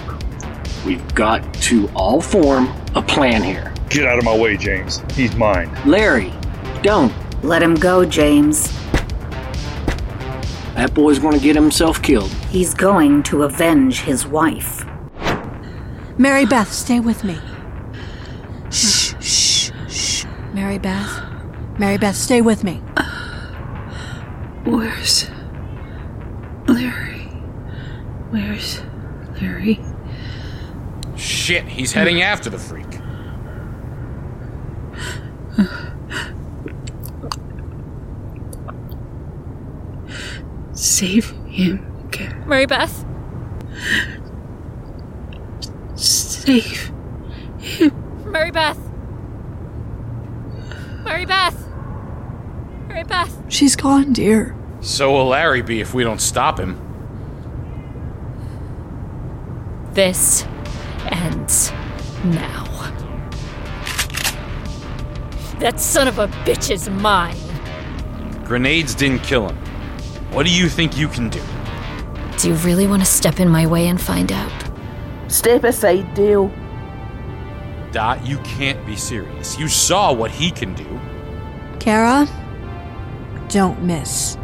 [0.86, 3.74] We've got to all form a plan here.
[3.90, 5.04] Get out of my way, James.
[5.14, 5.70] He's mine.
[5.86, 6.34] Larry,
[6.82, 7.14] don't.
[7.44, 8.72] Let him go, James.
[10.76, 12.32] That boy's gonna get himself killed.
[12.50, 14.86] He's going to avenge his wife.
[16.18, 17.38] Mary Beth, stay with me.
[18.72, 20.26] Shh, shh, shh.
[20.54, 21.22] Mary Beth.
[21.78, 22.82] Mary Beth, stay with me.
[24.66, 25.30] Where's
[26.68, 27.22] Larry?
[28.32, 28.82] Where's
[29.40, 29.80] Larry?
[31.16, 32.97] Shit, he's heading after the freak.
[40.98, 42.44] Save him, Kara.
[42.48, 43.06] Mary Beth?
[45.94, 46.92] Save
[47.60, 48.32] him.
[48.32, 48.80] Mary Beth?
[51.04, 51.70] Mary Beth?
[52.88, 53.44] Mary Beth?
[53.48, 54.56] She's gone, dear.
[54.82, 56.82] So will Larry be if we don't stop him.
[59.92, 60.48] This
[61.10, 61.72] ends
[62.24, 62.64] now.
[65.60, 67.38] That son of a bitch is mine.
[68.46, 69.67] Grenades didn't kill him.
[70.32, 71.42] What do you think you can do?
[72.38, 74.52] Do you really want to step in my way and find out?
[75.28, 76.52] Step aside, Dale.
[77.92, 79.58] Dot, you can't be serious.
[79.58, 81.00] You saw what he can do.
[81.80, 82.28] Kara,
[83.50, 84.38] don't miss.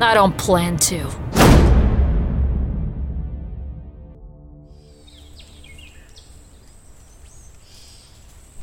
[0.00, 1.10] I don't plan to.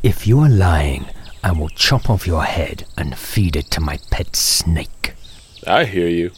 [0.04, 1.08] If you are lying,
[1.44, 5.14] I will chop off your head and feed it to my pet snake.
[5.68, 6.32] I hear you.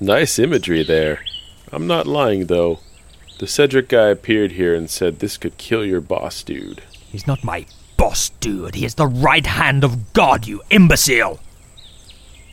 [0.00, 1.20] Nice imagery there.
[1.72, 2.80] I'm not lying, though.
[3.38, 6.82] The Cedric guy appeared here and said this could kill your boss dude.
[7.10, 7.66] He's not my
[7.96, 8.74] boss, dude.
[8.74, 11.40] He is the right hand of God, you imbecile!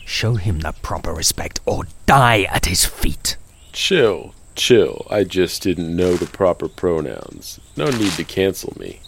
[0.06, 3.38] Show him the proper respect or die at his feet.
[3.74, 5.06] Chill, chill.
[5.10, 7.60] I just didn't know the proper pronouns.
[7.78, 9.02] No need to cancel me.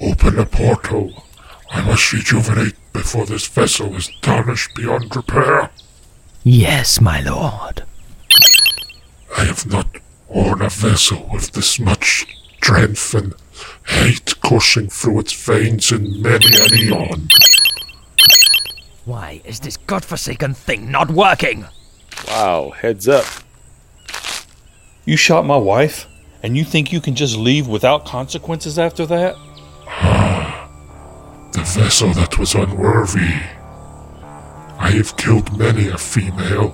[0.00, 1.24] Open the portal.
[1.70, 5.70] I must rejuvenate before this vessel is tarnished beyond repair.
[6.44, 7.84] Yes, my lord.
[9.36, 9.86] I have not
[10.28, 12.26] worn a vessel with this much
[12.56, 13.34] strength and
[13.86, 17.28] hate coursing through its veins in many an eon.
[19.04, 21.66] Why is this godforsaken thing not working?
[22.28, 23.26] Wow, heads up.
[25.04, 26.06] You shot my wife,
[26.42, 29.34] and you think you can just leave without consequences after that?
[31.62, 33.34] The vessel that was unworthy.
[34.78, 36.70] I have killed many a female.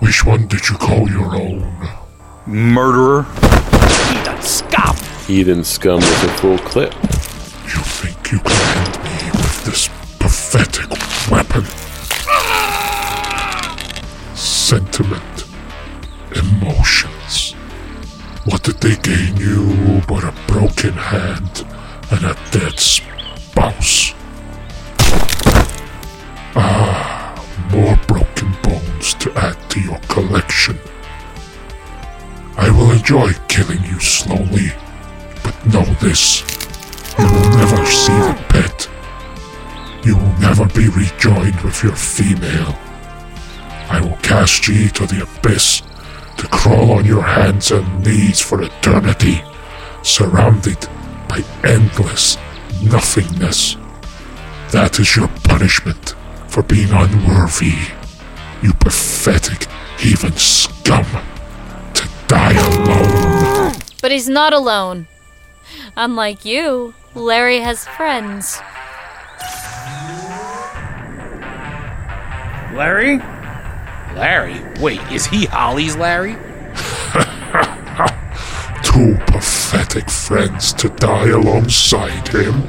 [0.00, 1.72] Which one did you call your own?
[2.46, 3.22] Murderer?
[3.22, 4.96] Heathen scum!
[5.26, 6.92] Heathen scum with a full clip.
[7.64, 10.90] You think you can end me with this pathetic
[11.30, 11.64] weapon?
[14.36, 15.44] Sentiment,
[16.34, 17.52] emotions.
[18.44, 21.66] What did they gain you but a broken hand
[22.10, 24.14] and a dead spouse?
[26.54, 27.34] Ah,
[27.72, 30.78] more broken bones to add to your collection.
[32.56, 34.72] I will enjoy killing you slowly,
[35.42, 36.40] but know this.
[37.18, 38.88] You will never see the pet.
[40.04, 42.78] You will never be rejoined with your female.
[43.90, 45.82] I will cast ye to the abyss
[46.38, 49.42] to crawl on your hands and knees for eternity,
[50.02, 50.88] surrounded
[51.36, 52.36] by endless
[52.82, 53.76] nothingness.
[54.72, 56.14] That is your punishment
[56.48, 57.74] for being unworthy,
[58.62, 59.68] you pathetic
[59.98, 61.04] heathen scum,
[61.94, 63.74] to die alone.
[64.00, 65.06] But he's not alone.
[65.96, 68.58] Unlike you, Larry has friends.
[72.74, 73.18] Larry?
[74.14, 74.60] Larry?
[74.80, 76.36] Wait, is he Holly's Larry?
[78.96, 82.62] Two pathetic friends to die alongside him.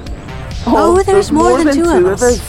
[0.66, 2.42] Oh, oh there's, more, than, two, of us.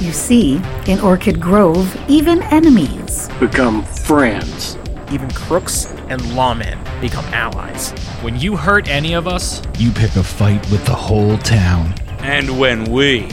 [0.00, 3.28] You see, in Orchid Grove, even enemies.
[3.38, 4.76] Become friends.
[5.12, 7.92] Even crooks and lawmen become allies.
[8.22, 11.94] When you hurt any of us, You pick a fight with the whole town.
[12.22, 13.28] And when we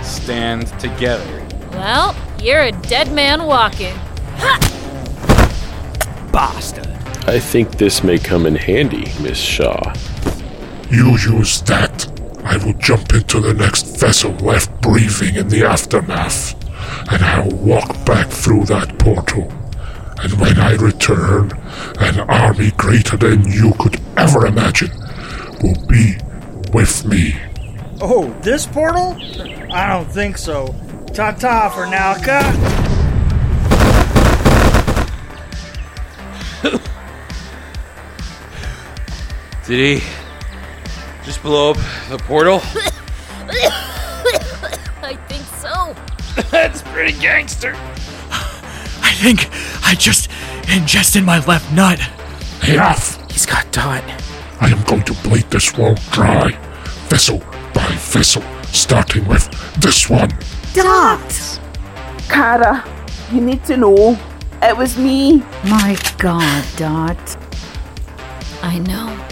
[0.00, 1.46] stand together.
[1.72, 3.94] Well, you're a dead man walking.
[6.32, 6.93] Bastard.
[7.26, 9.94] I think this may come in handy, Miss Shaw.
[10.90, 12.06] You use that.
[12.44, 16.52] I will jump into the next vessel left breathing in the aftermath,
[17.10, 19.50] and I'll walk back through that portal.
[20.18, 21.50] And when I return,
[21.98, 24.90] an army greater than you could ever imagine
[25.62, 26.18] will be
[26.74, 27.36] with me.
[28.02, 29.16] Oh, this portal?
[29.72, 30.74] I don't think so.
[31.14, 32.44] Ta ta for now, cut.
[39.66, 40.06] Did he
[41.24, 41.78] just blow up
[42.10, 42.60] the portal?
[45.02, 45.94] I think so.
[46.50, 47.74] That's pretty gangster.
[47.74, 49.48] I think
[49.86, 50.30] I just
[50.70, 51.98] ingested my left nut.
[52.68, 53.30] Enough!
[53.30, 54.04] He's got Dot.
[54.60, 56.50] I am going to bleed this world dry,
[57.08, 57.38] vessel
[57.72, 59.48] by vessel, starting with
[59.80, 60.30] this one.
[60.74, 61.60] Dot!
[62.28, 62.84] Kara,
[63.32, 64.18] you need to know.
[64.62, 65.38] It was me.
[65.64, 67.36] My god, Dot.
[68.62, 69.24] I know.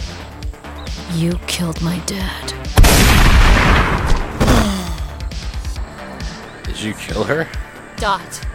[1.14, 2.54] You killed my dad.
[6.64, 7.46] Did you kill her?
[7.96, 8.46] Dot.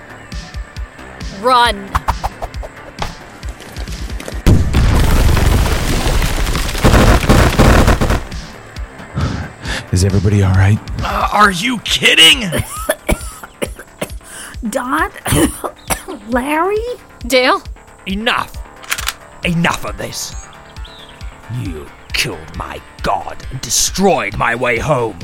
[1.39, 1.75] Run!
[9.91, 10.79] Is everybody all right?
[11.01, 12.49] Uh, are you kidding?
[14.71, 15.11] Dot?
[16.29, 16.77] Larry?
[17.19, 17.61] Dale?
[18.07, 18.55] Enough!
[19.45, 20.47] Enough of this!
[21.61, 25.19] You killed my god and destroyed my way home.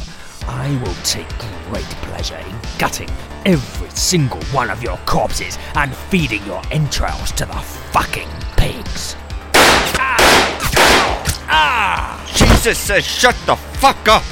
[0.48, 1.28] I will take
[1.68, 3.10] great pleasure in gutting
[3.48, 7.60] every single one of your corpses and feeding your entrails to the
[7.92, 9.16] fucking pigs.
[9.56, 11.46] Ah!
[11.50, 12.34] ah!
[12.36, 14.24] Jesus says shut the fuck up!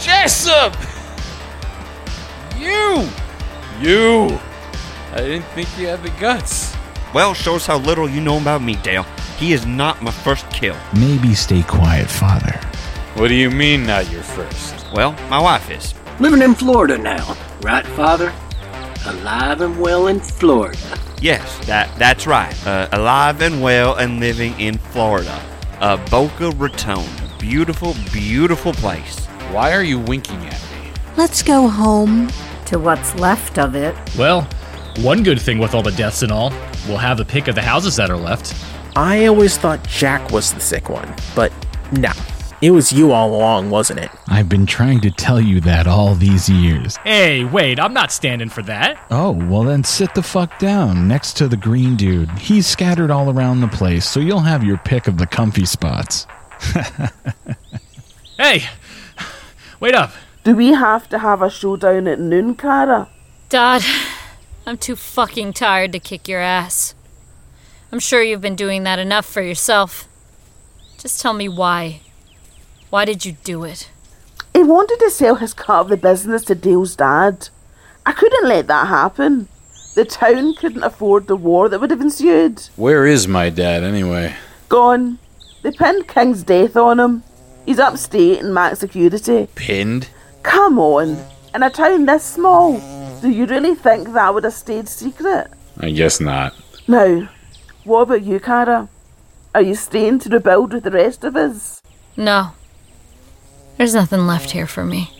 [0.00, 0.76] Jessup!
[2.56, 3.08] You!
[3.80, 4.38] You!
[5.12, 6.76] I didn't think you had the guts.
[7.12, 9.04] Well, shows how little you know about me, Dale.
[9.36, 10.76] He is not my first kill.
[10.98, 12.52] Maybe stay quiet, Father.
[13.14, 14.86] What do you mean, not your first?
[14.92, 15.94] Well, my wife is.
[16.20, 18.32] Living in Florida now, right, Father?
[19.06, 20.98] Alive and well in Florida.
[21.20, 22.54] Yes, that that's right.
[22.66, 25.40] Uh, alive and well and living in Florida.
[25.80, 27.04] Uh, Boca Raton.
[27.38, 29.26] Beautiful, beautiful place.
[29.50, 30.92] Why are you winking at me?
[31.16, 32.28] Let's go home.
[32.66, 33.94] To what's left of it.
[34.16, 34.48] Well,
[34.98, 36.50] one good thing with all the deaths and all,
[36.88, 38.54] we'll have a pick of the houses that are left.
[38.96, 41.52] I always thought Jack was the sick one, but
[41.92, 42.12] no.
[42.62, 44.10] It was you all along, wasn't it?
[44.28, 46.96] I've been trying to tell you that all these years.
[46.98, 48.98] Hey, wait, I'm not standing for that.
[49.10, 52.30] Oh, well then sit the fuck down next to the green dude.
[52.38, 56.26] He's scattered all around the place, so you'll have your pick of the comfy spots.
[58.36, 58.64] Hey,
[59.78, 60.10] wait up.
[60.42, 63.08] Do we have to have a showdown at noon, Kara?
[63.48, 63.84] Dad,
[64.66, 66.96] I'm too fucking tired to kick your ass.
[67.94, 70.08] I'm sure you've been doing that enough for yourself.
[70.98, 72.00] Just tell me why.
[72.90, 73.88] Why did you do it?
[74.52, 77.50] He wanted to sell his cut of the business to Dale's dad.
[78.04, 79.46] I couldn't let that happen.
[79.94, 82.68] The town couldn't afford the war that would have ensued.
[82.74, 84.34] Where is my dad, anyway?
[84.68, 85.20] Gone.
[85.62, 87.22] They pinned King's death on him.
[87.64, 89.46] He's upstate in max security.
[89.54, 90.08] Pinned?
[90.42, 91.16] Come on.
[91.54, 92.80] In a town this small,
[93.20, 95.46] do you really think that would have stayed secret?
[95.78, 96.56] I guess not.
[96.88, 97.28] Now,
[97.84, 98.88] what about you, Kara?
[99.54, 101.80] Are you staying to rebuild with the rest of us?
[102.16, 102.52] No.
[103.76, 105.10] There's nothing left here for me.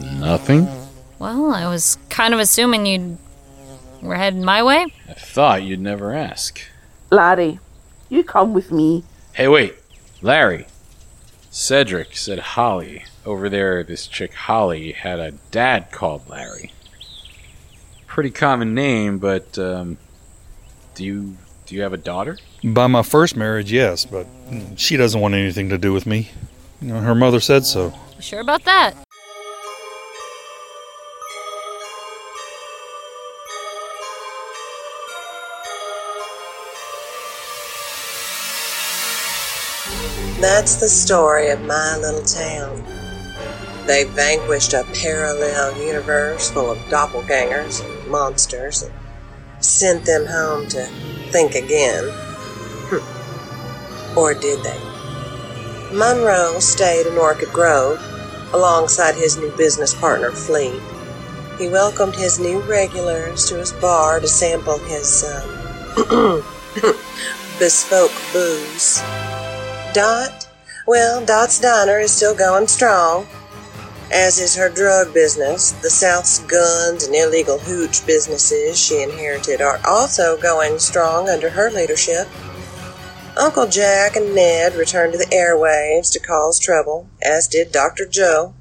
[0.00, 0.68] Nothing?
[1.18, 3.18] Well, I was kind of assuming you
[4.00, 4.86] were heading my way.
[5.08, 6.60] I thought you'd never ask.
[7.10, 7.58] Larry,
[8.08, 9.04] you come with me.
[9.34, 9.74] Hey, wait.
[10.20, 10.66] Larry.
[11.50, 13.04] Cedric said Holly.
[13.24, 16.72] Over there, this chick Holly had a dad called Larry.
[18.06, 19.98] Pretty common name, but um,
[20.94, 21.36] do you
[21.72, 22.36] do you have a daughter?
[22.62, 24.26] By my first marriage, yes, but
[24.76, 26.30] she doesn't want anything to do with me.
[26.82, 27.94] You know, her mother said so.
[28.16, 28.92] You sure about that?
[40.42, 42.84] That's the story of my little town.
[43.86, 48.92] They vanquished a parallel universe full of doppelgangers and monsters and
[49.64, 50.84] sent them home to
[51.30, 52.04] think again.
[52.90, 54.18] Hmm.
[54.18, 54.92] Or did they?
[55.96, 58.00] Monroe stayed in Orchid Grove
[58.52, 60.80] alongside his new business partner, Fleet.
[61.58, 66.42] He welcomed his new regulars to his bar to sample his um,
[67.58, 69.00] bespoke booze.
[69.92, 70.48] Dot?
[70.86, 73.26] Well, Dot's Diner is still going strong,
[74.12, 75.72] as is her drug business.
[75.72, 81.70] The South's guns and illegal hooch businesses she inherited are also going strong under her
[81.70, 82.28] leadership.
[83.40, 88.06] Uncle Jack and Ned returned to the airwaves to cause trouble, as did Dr.
[88.06, 88.54] Joe.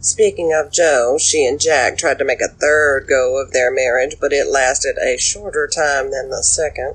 [0.00, 4.16] Speaking of Joe, she and Jack tried to make a third go of their marriage,
[4.20, 6.94] but it lasted a shorter time than the second.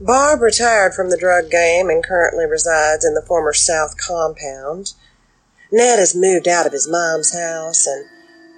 [0.00, 4.92] Barb retired from the drug game and currently resides in the former South compound.
[5.72, 8.06] Ned has moved out of his mom's house and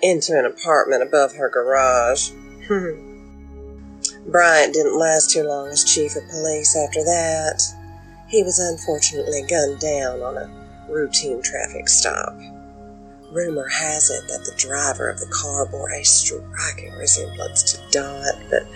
[0.03, 2.31] into an apartment above her garage.
[2.67, 3.13] Hmm.
[4.27, 7.63] Bryant didn't last too long as chief of police after that.
[8.29, 12.35] He was unfortunately gunned down on a routine traffic stop.
[13.31, 18.35] Rumor has it that the driver of the car bore a striking resemblance to Dot,
[18.51, 18.67] but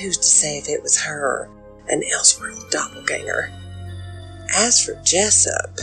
[0.00, 1.48] who's to say if it was her?
[1.90, 3.50] an Elseworld doppelganger.
[4.54, 5.78] As for Jessup,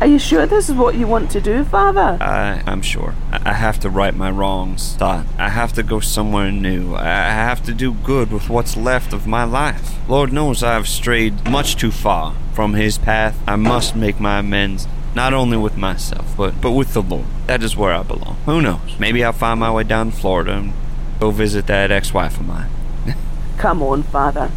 [0.00, 2.16] Are you sure this is what you want to do, Father?
[2.22, 3.14] I, I'm sure.
[3.32, 4.96] I have to right my wrongs.
[4.98, 6.94] I have to go somewhere new.
[6.94, 9.96] I have to do good with what's left of my life.
[10.08, 13.38] Lord knows I have strayed much too far from His path.
[13.46, 17.26] I must make my amends, not only with myself, but, but with the Lord.
[17.46, 18.38] That is where I belong.
[18.46, 18.98] Who knows?
[18.98, 20.72] Maybe I'll find my way down to Florida and
[21.20, 22.70] go visit that ex-wife of mine.
[23.58, 24.50] Come on, Father.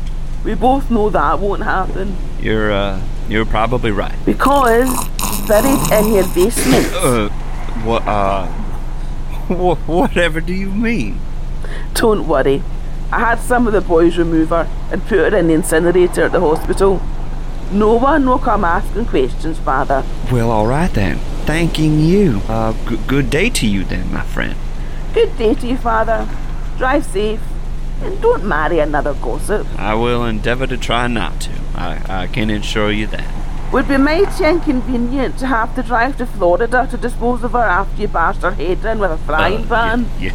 [0.46, 2.16] We both know that won't happen.
[2.40, 4.16] You're, uh, you're probably right.
[4.26, 5.10] Because
[5.42, 6.88] buried in your basement.
[6.94, 7.30] Uh,
[7.84, 8.48] what, uh,
[9.50, 11.20] wha- whatever do you mean?
[11.94, 12.64] Don't worry.
[13.12, 16.32] I had some of the boys remove her and put her in the incinerator at
[16.32, 17.02] the hospital.
[17.72, 20.04] No one will come asking questions, Father.
[20.32, 21.18] Well, all right then.
[21.46, 22.42] Thanking you.
[22.48, 24.56] Uh, g- good day to you then, my friend.
[25.14, 26.28] Good day to you, Father.
[26.78, 27.40] Drive safe.
[28.02, 29.66] And don't marry another gossip.
[29.80, 31.52] I will endeavor to try not to.
[31.76, 33.33] I, I can assure you that.
[33.74, 38.04] Would be mighty inconvenient to have to drive to Florida to dispose of her after
[38.04, 40.06] you bashed her head in with a frying pan.
[40.06, 40.32] Uh, Ye-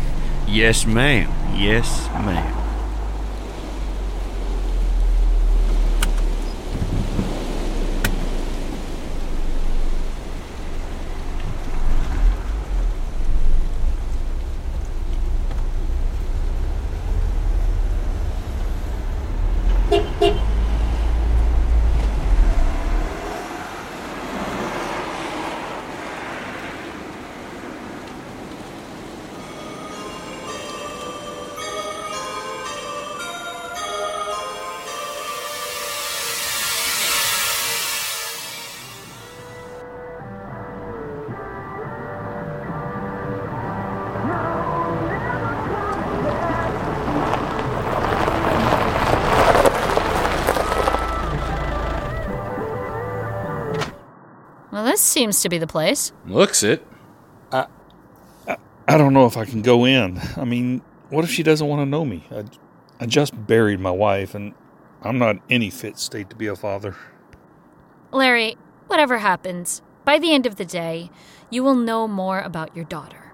[0.48, 1.30] yes, ma'am.
[1.56, 2.57] Yes, ma'am.
[55.18, 56.12] Seems to be the place.
[56.26, 56.86] Looks it.
[57.50, 57.66] I
[58.86, 60.20] I don't know if I can go in.
[60.36, 60.80] I mean,
[61.10, 62.24] what if she doesn't want to know me?
[62.30, 62.44] I,
[63.00, 64.54] I just buried my wife, and
[65.02, 66.96] I'm not in any fit state to be a father.
[68.12, 71.10] Larry, whatever happens, by the end of the day,
[71.50, 73.32] you will know more about your daughter.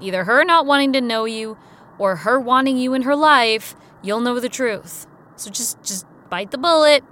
[0.00, 1.56] Either her not wanting to know you
[1.96, 5.06] or her wanting you in her life, you'll know the truth.
[5.36, 7.04] So just just bite the bullet,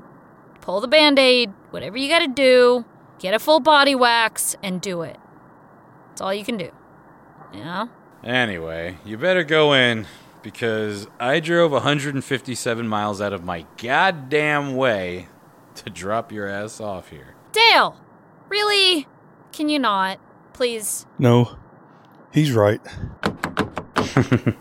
[0.61, 2.85] pull the band-aid, whatever you got to do,
[3.19, 5.17] get a full body wax and do it.
[6.09, 6.71] That's all you can do.
[7.53, 7.87] Yeah?
[8.25, 10.07] Anyway, you better go in
[10.43, 15.29] because I drove 157 miles out of my goddamn way
[15.77, 17.35] to drop your ass off here.
[17.53, 17.97] Dale,
[18.49, 19.07] really?
[19.53, 20.19] Can you not?
[20.53, 21.07] Please.
[21.19, 21.57] No,
[22.33, 22.81] he's right.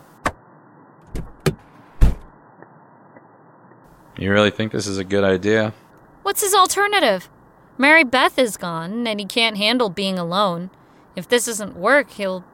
[4.18, 5.74] You really think this is a good idea?
[6.24, 7.30] What's his alternative?
[7.78, 10.70] Mary Beth is gone, and he can't handle being alone.
[11.16, 12.46] If this isn't work, he'll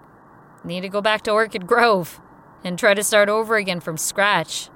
[0.64, 2.19] need to go back to Orchid Grove
[2.64, 4.69] and try to start over again from scratch.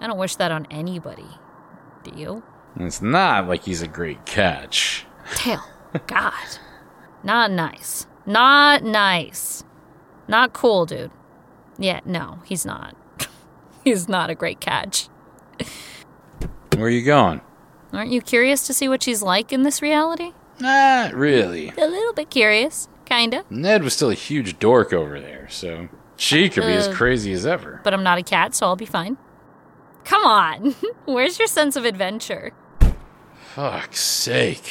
[0.00, 1.28] I don't wish that on anybody.
[2.04, 2.42] Do you?
[2.76, 5.04] It's not like he's a great catch.
[5.44, 5.64] Dale,
[6.06, 6.32] God.
[7.22, 8.06] Not nice.
[8.24, 9.64] Not nice.
[10.28, 11.10] Not cool, dude.
[11.78, 12.96] Yeah, no, he's not.
[13.84, 15.08] he's not a great catch.
[16.74, 17.40] Where are you going?
[17.92, 20.32] Aren't you curious to see what she's like in this reality?
[20.60, 21.70] Not really.
[21.76, 23.44] A little bit curious, kinda.
[23.50, 27.32] Ned was still a huge dork over there, so she could be as Uh, crazy
[27.32, 27.80] as ever.
[27.82, 29.16] But I'm not a cat, so I'll be fine.
[30.04, 30.74] Come on.
[31.06, 32.52] Where's your sense of adventure?
[33.54, 34.70] Fuck's sake.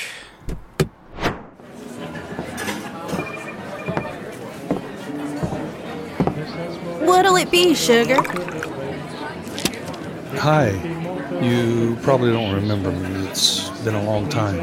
[7.02, 8.22] What'll it be, sugar?
[10.40, 10.70] Hi.
[11.42, 13.28] You probably don't remember me.
[13.28, 14.60] It's been a long time.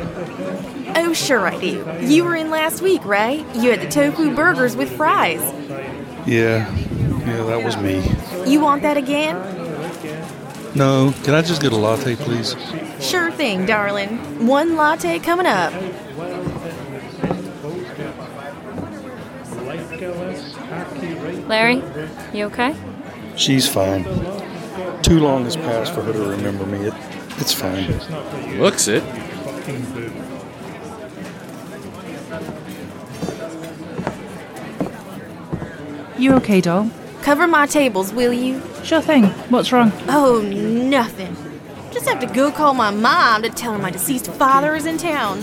[0.95, 1.85] Oh, sure I do.
[2.03, 3.45] You were in last week, right?
[3.55, 5.41] You had the tofu burgers with fries.
[6.27, 8.03] Yeah, yeah, that was me.
[8.47, 9.37] You want that again?
[10.75, 12.55] No, can I just get a latte, please?
[13.01, 14.47] Sure thing, darling.
[14.47, 15.73] One latte coming up.
[21.49, 21.83] Larry,
[22.35, 22.77] you okay?
[23.37, 24.05] She's fine.
[25.03, 26.87] Too long has passed for her to remember me.
[26.87, 26.95] It,
[27.39, 27.87] it's fine.
[28.59, 29.05] Looks it.
[36.19, 36.91] You okay, doll?
[37.23, 38.63] Cover my tables, will you?
[38.83, 39.25] Sure thing.
[39.51, 39.93] What's wrong?
[40.09, 41.37] Oh, nothing.
[41.93, 44.97] Just have to go call my mom to tell her my deceased father is in
[44.97, 45.41] town.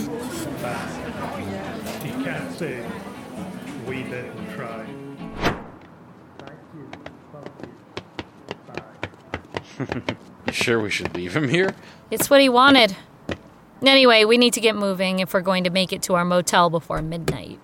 [10.46, 11.74] You sure we should leave him here?
[12.10, 12.96] It's what he wanted.
[13.82, 16.70] Anyway, we need to get moving if we're going to make it to our motel
[16.70, 17.58] before midnight.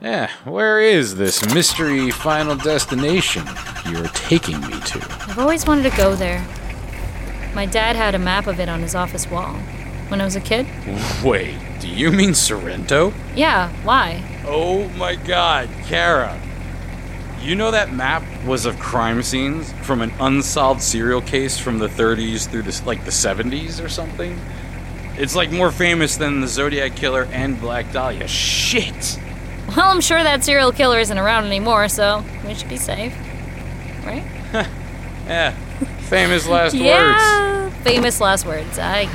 [0.00, 3.44] Yeah, where is this mystery final destination
[3.88, 4.98] you're taking me to?
[5.28, 6.44] I've always wanted to go there.
[7.54, 9.54] My dad had a map of it on his office wall
[10.08, 10.66] when I was a kid.
[11.24, 13.14] Wait, do you mean Sorrento?
[13.34, 14.22] Yeah, why?
[14.46, 16.38] Oh my god, Kara.
[17.44, 21.88] You know that map was of crime scenes from an unsolved serial case from the
[21.88, 24.40] 30s through this like the 70s or something?
[25.18, 28.26] It's like more famous than the Zodiac Killer and Black Dahlia.
[28.26, 29.20] Shit!
[29.68, 33.14] Well, I'm sure that serial killer isn't around anymore, so we should be safe.
[34.04, 34.24] Right?
[35.26, 35.52] Yeah,
[36.10, 36.84] famous last words.
[36.84, 38.78] yeah, famous last words.
[38.78, 39.06] I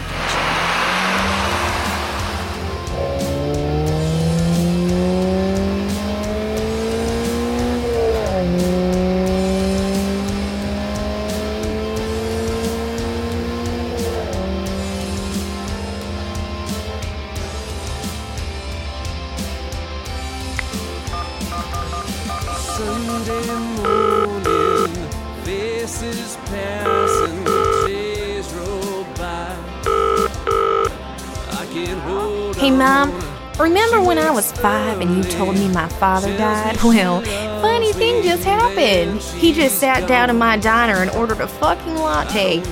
[35.01, 36.77] and you told me my father died?
[36.83, 37.21] Well,
[37.61, 39.21] funny thing just happened.
[39.21, 42.63] He just sat down in my diner and ordered a fucking latte.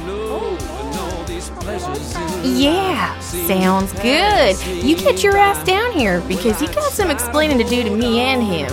[2.43, 4.57] Yeah, sounds good.
[4.65, 8.19] You get your ass down here because you got some explaining to do to me
[8.19, 8.69] and him.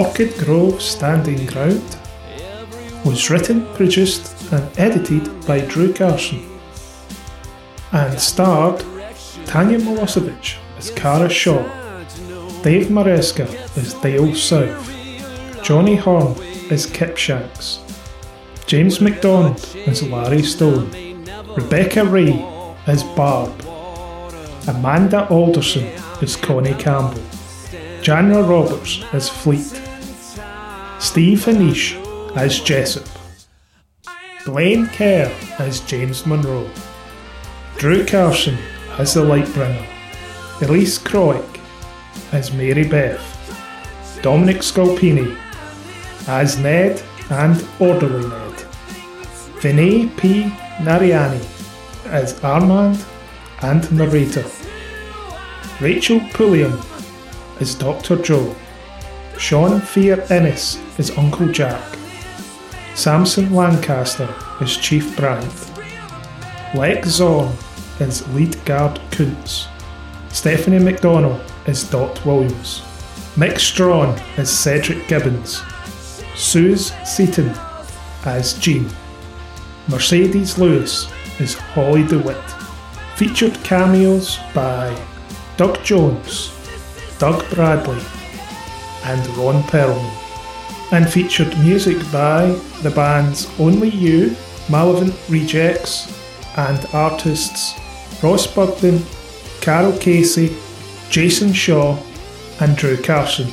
[0.00, 1.98] Orchid Grove Standing Ground
[3.04, 6.42] was written, produced, and edited by Drew Carson
[7.92, 8.82] and starred
[9.44, 11.62] Tanya Milosevic as Kara Shaw,
[12.62, 13.46] Dave Maresca
[13.76, 16.34] as Dale South, Johnny Horn
[16.70, 17.80] as Kip Shanks,
[18.64, 20.90] James McDonald as Larry Stone,
[21.58, 22.42] Rebecca Ray
[22.86, 23.52] as Barb,
[24.66, 25.84] Amanda Alderson
[26.22, 27.22] as Connie Campbell,
[28.00, 29.89] Janra Roberts as Fleet,
[31.00, 31.96] Steve Hanish
[32.36, 33.08] as Jessup,
[34.44, 36.70] Blaine Kerr as James Monroe,
[37.78, 38.58] Drew Carson
[38.98, 39.86] as the Lightbringer,
[40.60, 41.58] Elise Croick
[42.32, 45.34] as Mary Beth, Dominic Scolpini
[46.28, 48.54] as Ned and Orderly Ned,
[49.62, 50.42] Vinay P.
[50.80, 51.42] Nariani
[52.08, 53.02] as Armand
[53.62, 54.44] and narrator,
[55.80, 56.78] Rachel Pulliam
[57.58, 58.16] as Dr.
[58.16, 58.54] Joe,
[59.40, 61.82] Sean Fear Ennis is Uncle Jack,
[62.94, 64.28] Samson Lancaster
[64.60, 65.70] is Chief Bryant,
[66.74, 67.50] Lex Zorn
[68.00, 69.66] is Lead Guard Kuntz,
[70.28, 72.82] Stephanie McDonnell is Dot Williams,
[73.34, 75.62] Mick Strawn is Cedric Gibbons,
[76.36, 77.50] Suze Seaton
[78.26, 78.90] as Jean,
[79.88, 81.10] Mercedes Lewis
[81.40, 82.36] is Holly DeWitt.
[83.16, 84.94] Featured cameos by
[85.56, 86.52] Doug Jones,
[87.18, 88.00] Doug Bradley,
[89.04, 90.10] and Ron Perlman.
[90.92, 94.34] And featured music by the bands Only You,
[94.68, 96.12] Malevolent Rejects,
[96.56, 97.78] and artists
[98.22, 99.02] Ross Bugden,
[99.60, 100.56] Carol Casey,
[101.10, 101.98] Jason Shaw,
[102.60, 103.52] and Drew Carson.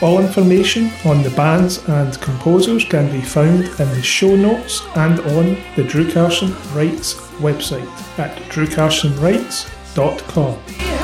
[0.00, 5.20] All information on the bands and composers can be found in the show notes and
[5.20, 7.86] on the Drew Carson Writes website
[8.18, 11.01] at drewcarsonwrites.com.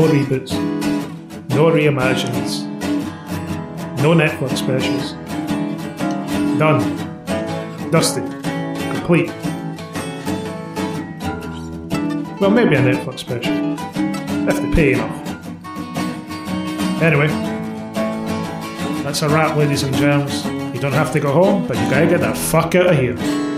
[0.00, 0.52] No reboots,
[1.50, 2.64] no reimagines,
[4.00, 5.12] no Netflix specials.
[6.58, 6.80] Done.
[7.90, 8.24] Dusted.
[8.94, 9.28] complete.
[12.40, 13.52] Well, maybe a Netflix special.
[14.48, 15.16] If they pay enough.
[17.02, 17.28] Anyway,
[19.04, 20.46] that's a wrap, ladies and germs.
[20.74, 23.49] You don't have to go home, but you gotta get the fuck out of here.